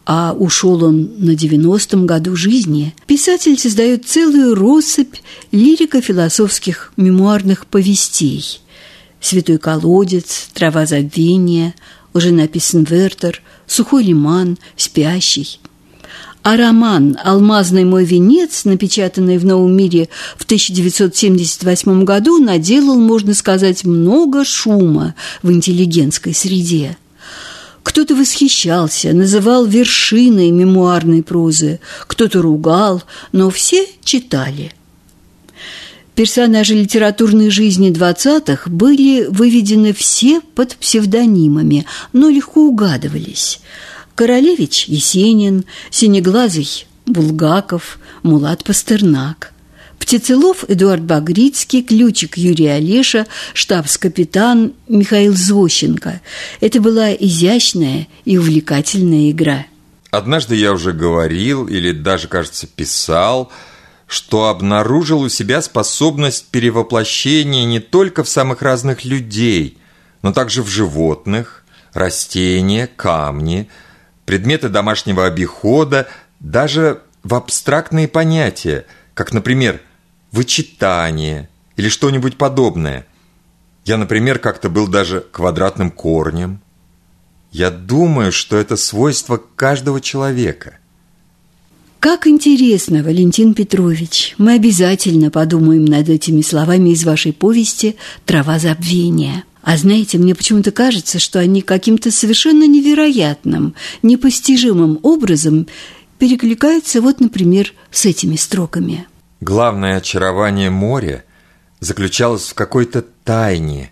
а 0.06 0.34
ушел 0.34 0.82
он 0.84 1.12
на 1.18 1.32
90-м 1.32 2.08
году 2.08 2.38
жизни, 2.38 2.96
писатель 3.06 3.60
создает 3.60 4.08
целую 4.08 4.56
россыпь 4.56 5.18
лирико-философских 5.52 6.94
мемуарных 6.96 7.68
повестей. 7.68 8.62
«Святой 9.20 9.58
колодец», 9.58 10.50
«Трава 10.54 10.86
забвения», 10.86 11.76
уже 12.14 12.32
написан 12.32 12.86
Вертер, 12.86 13.42
«Сухой 13.68 14.06
лиман», 14.06 14.58
«Спящий», 14.78 15.60
а 16.42 16.56
роман 16.56 17.18
«Алмазный 17.24 17.84
мой 17.84 18.06
венец», 18.06 18.64
напечатанный 18.66 19.38
в 19.38 19.46
«Новом 19.46 19.76
мире» 19.76 20.10
в 20.38 20.46
1978 20.46 22.04
году, 22.06 22.40
наделал, 22.40 22.98
можно 22.98 23.34
сказать, 23.34 23.84
много 23.84 24.46
шума 24.46 25.16
в 25.44 25.52
интеллигентской 25.52 26.34
среде. 26.34 26.98
Кто-то 27.84 28.16
восхищался, 28.16 29.14
называл 29.14 29.66
вершиной 29.66 30.52
мемуарной 30.52 31.24
прозы, 31.24 31.80
кто-то 32.08 32.42
ругал, 32.42 33.04
но 33.32 33.50
все 33.50 33.88
читали. 34.04 34.74
Персонажи 36.16 36.76
литературной 36.76 37.50
жизни 37.50 37.92
20-х 37.92 38.70
были 38.70 39.26
выведены 39.30 39.94
все 39.94 40.42
под 40.42 40.76
псевдонимами, 40.76 41.86
но 42.12 42.30
легко 42.30 42.62
угадывались. 42.68 43.62
Королевич– 44.20 44.84
Есенин, 44.90 45.64
Синеглазый– 45.92 46.86
Булгаков, 47.06 48.00
Мулат 48.22 48.66
Пастернак– 48.66 49.54
Птицелов 49.98 50.66
Эдуард 50.68 51.04
Багрицкий, 51.04 51.82
Ключик 51.84 52.38
Юрий 52.38 52.68
Олеша, 52.68 53.28
штабс-капитан 53.54 54.74
Михаил 54.90 55.34
Звощенко. 55.34 56.20
Это 56.60 56.82
была 56.82 57.14
изящная 57.14 58.10
и 58.26 58.38
увлекательная 58.38 59.32
игра. 59.32 59.66
Однажды 60.12 60.58
я 60.58 60.74
уже 60.74 60.92
говорил, 60.92 61.66
или 61.70 61.94
даже, 61.94 62.28
кажется, 62.28 62.68
писал, 62.68 63.50
что 64.06 64.50
обнаружил 64.50 65.22
у 65.22 65.30
себя 65.30 65.62
способность 65.62 66.48
перевоплощения 66.48 67.64
не 67.64 67.80
только 67.80 68.26
в 68.26 68.28
самых 68.28 68.64
разных 68.64 69.06
людей, 69.06 69.78
но 70.24 70.34
также 70.34 70.62
в 70.62 70.68
животных, 70.68 71.64
растения, 71.94 72.90
камни, 72.98 73.70
предметы 74.30 74.70
домашнего 74.70 75.26
обихода, 75.26 76.08
даже 76.40 77.02
в 77.24 77.34
абстрактные 77.34 78.08
понятия, 78.08 78.86
как, 79.16 79.34
например, 79.34 79.82
вычитание 80.32 81.50
или 81.78 81.90
что-нибудь 81.90 82.38
подобное. 82.38 83.08
Я, 83.86 83.98
например, 83.98 84.38
как-то 84.38 84.70
был 84.70 84.88
даже 84.88 85.22
квадратным 85.32 85.90
корнем. 85.90 86.62
Я 87.52 87.72
думаю, 87.72 88.32
что 88.32 88.58
это 88.58 88.78
свойство 88.78 89.42
каждого 89.56 90.00
человека. 90.00 90.78
Как 92.00 92.28
интересно, 92.28 93.02
Валентин 93.02 93.56
Петрович. 93.56 94.36
Мы 94.38 94.54
обязательно 94.54 95.32
подумаем 95.32 95.86
над 95.86 96.08
этими 96.08 96.44
словами 96.44 96.92
из 96.92 97.04
вашей 97.04 97.34
повести 97.34 97.96
«Трава 98.28 98.60
забвения». 98.60 99.44
А 99.70 99.78
знаете, 99.78 100.18
мне 100.18 100.34
почему-то 100.34 100.72
кажется, 100.72 101.20
что 101.20 101.38
они 101.38 101.62
каким-то 101.62 102.10
совершенно 102.10 102.68
невероятным, 102.68 103.76
непостижимым 104.02 105.00
образом 105.04 105.68
перекликаются 106.18 107.02
вот, 107.02 107.20
например, 107.20 107.74
с 107.92 108.06
этими 108.06 108.36
строками– 108.36 109.08
Главное 109.42 109.98
очарование 109.98 110.70
моря 110.70 111.24
заключалось 111.80 112.50
в 112.50 112.56
какой-то 112.56 113.02
тайне, 113.02 113.92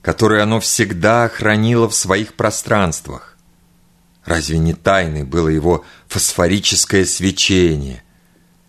которую 0.00 0.42
оно 0.42 0.60
всегда 0.60 1.28
хранило 1.28 1.90
в 1.90 1.94
своих 1.94 2.32
пространствах. 2.34 3.36
Разве 4.24 4.56
не 4.58 4.72
тайной 4.72 5.24
было 5.24 5.48
его 5.48 5.84
фосфорическое 6.06 7.04
свечение, 7.04 8.02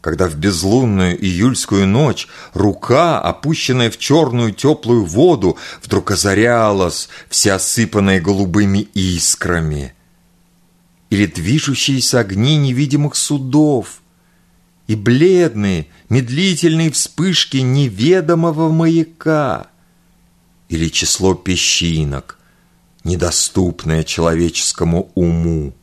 когда 0.02 0.28
в 0.28 0.36
безлунную 0.36 1.18
июльскую 1.20 1.88
ночь 1.88 2.28
рука, 2.54 3.20
опущенная 3.20 3.91
в 3.91 3.97
черную 3.97 4.54
теплую 4.54 5.06
воду, 5.06 5.58
вдруг 5.82 6.12
озарялась, 6.12 7.10
вся 7.30 7.56
осыпанная 7.56 8.22
голубыми 8.22 8.80
искрами? 8.93 9.93
Или 11.10 11.26
движущиеся 11.26 12.20
огни 12.20 12.58
невидимых 12.58 13.16
судов– 13.16 14.02
и 14.89 14.95
бледные, 14.95 15.86
медлительные 16.10 16.89
вспышки 16.89 17.58
неведомого 17.58 18.72
маяка 18.72 19.68
или 20.68 20.89
число 20.89 21.36
песчинок, 21.36 22.39
недоступное 23.04 24.04
человеческому 24.04 25.12
уму. 25.14 25.76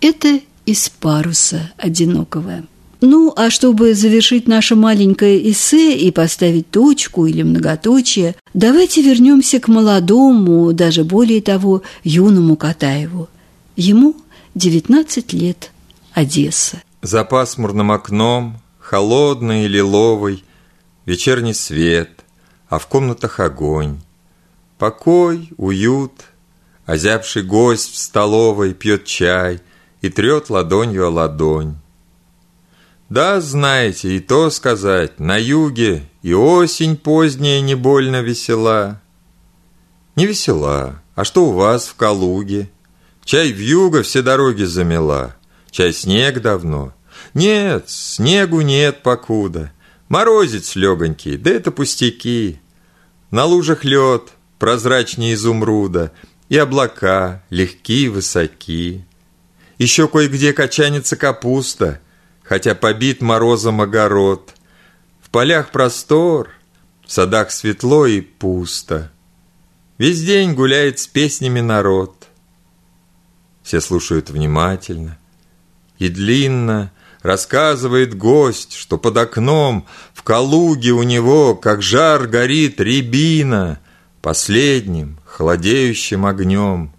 Это 0.00 0.40
из 0.64 0.88
паруса 0.90 1.72
одинокого. 1.76 2.62
Ну, 3.04 3.32
а 3.34 3.50
чтобы 3.50 3.94
завершить 3.94 4.46
наше 4.46 4.76
маленькое 4.76 5.50
эссе 5.50 5.98
и 5.98 6.12
поставить 6.12 6.70
точку 6.70 7.26
или 7.26 7.42
многоточие, 7.42 8.36
давайте 8.54 9.02
вернемся 9.02 9.58
к 9.58 9.66
молодому, 9.66 10.72
даже 10.72 11.02
более 11.02 11.42
того, 11.42 11.82
юному 12.04 12.54
Катаеву. 12.54 13.28
Ему 13.74 14.14
19 14.54 15.32
лет, 15.32 15.72
Одесса. 16.12 16.80
За 17.02 17.24
пасмурным 17.24 17.90
окном, 17.90 18.60
холодный 18.78 19.64
и 19.64 19.68
лиловый, 19.68 20.44
Вечерний 21.04 21.54
свет, 21.54 22.24
а 22.68 22.78
в 22.78 22.86
комнатах 22.86 23.40
огонь. 23.40 24.00
Покой, 24.78 25.50
уют, 25.56 26.12
озябший 26.86 27.42
гость 27.42 27.94
в 27.94 27.98
столовой 27.98 28.72
Пьет 28.72 29.04
чай 29.04 29.60
и 30.02 30.08
трет 30.08 30.48
ладонью 30.48 31.08
о 31.08 31.10
ладонь. 31.10 31.81
Да, 33.12 33.42
знаете, 33.42 34.16
и 34.16 34.20
то 34.20 34.48
сказать, 34.48 35.20
на 35.20 35.36
юге 35.36 36.08
И 36.22 36.32
осень 36.32 36.96
поздняя 36.96 37.60
не 37.60 37.74
больно 37.74 38.22
весела. 38.22 39.02
Не 40.16 40.24
весела, 40.24 41.02
а 41.14 41.24
что 41.24 41.44
у 41.44 41.52
вас 41.52 41.88
в 41.88 41.96
Калуге? 41.96 42.70
Чай 43.22 43.52
в 43.52 43.58
юго 43.58 44.02
все 44.02 44.22
дороги 44.22 44.62
замела— 44.62 45.36
Чай 45.70 45.92
снег 45.92 46.40
давно. 46.40 46.94
Нет, 47.34 47.90
снегу 47.90 48.62
нет 48.62 49.02
покуда. 49.02 49.72
Морозец 50.08 50.74
легонький, 50.74 51.36
да 51.36 51.50
это 51.50 51.70
пустяки. 51.70 52.60
На 53.30 53.44
лужах 53.44 53.84
лед, 53.84 54.30
прозрачнее 54.58 55.34
изумруда, 55.34 56.12
И 56.48 56.56
облака 56.56 57.44
легкие 57.50 58.08
высоки. 58.08 59.04
Еще 59.76 60.08
кое-где 60.08 60.54
качанится 60.54 61.16
капуста, 61.16 62.00
Хотя 62.42 62.74
побит 62.74 63.22
морозом 63.22 63.80
огород. 63.80 64.54
В 65.20 65.30
полях 65.30 65.70
простор, 65.70 66.50
в 67.06 67.12
садах 67.12 67.50
светло 67.50 68.06
и 68.06 68.20
пусто. 68.20 69.10
Весь 69.98 70.24
день 70.24 70.54
гуляет 70.54 70.98
с 70.98 71.06
песнями 71.06 71.60
народ. 71.60 72.26
Все 73.62 73.80
слушают 73.80 74.30
внимательно 74.30 75.18
и 75.98 76.08
длинно 76.08 76.90
рассказывает 77.22 78.16
гость, 78.16 78.74
что 78.74 78.98
под 78.98 79.16
окном 79.16 79.86
в 80.12 80.22
Калуге 80.24 80.90
у 80.90 81.04
него, 81.04 81.54
как 81.54 81.82
жар, 81.82 82.26
горит 82.26 82.80
рябина 82.80 83.78
последним 84.20 85.18
холодеющим 85.24 86.26
огнем. 86.26 86.92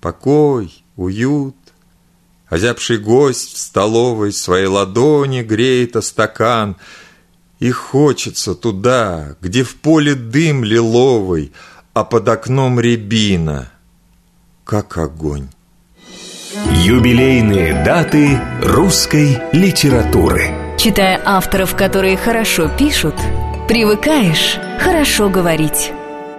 Покой, 0.00 0.84
уют, 0.96 1.56
озябший 2.48 2.98
гость 2.98 3.54
в 3.54 3.58
столовой 3.58 4.32
своей 4.32 4.66
ладони 4.66 5.42
греет 5.42 5.96
о 5.96 6.02
стакан, 6.02 6.76
и 7.58 7.70
хочется 7.70 8.54
туда, 8.54 9.36
где 9.40 9.62
в 9.62 9.76
поле 9.76 10.14
дым 10.14 10.62
лиловый, 10.62 11.52
а 11.94 12.04
под 12.04 12.28
окном 12.28 12.78
рябина, 12.78 13.72
как 14.64 14.98
огонь. 14.98 15.48
Юбилейные 16.72 17.84
даты 17.84 18.40
русской 18.62 19.38
литературы. 19.52 20.50
Читая 20.78 21.20
авторов, 21.24 21.74
которые 21.74 22.16
хорошо 22.16 22.70
пишут, 22.78 23.14
привыкаешь 23.68 24.58
хорошо 24.78 25.28
говорить. 25.30 25.92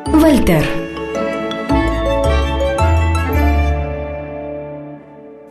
Вольтер. 0.05 0.86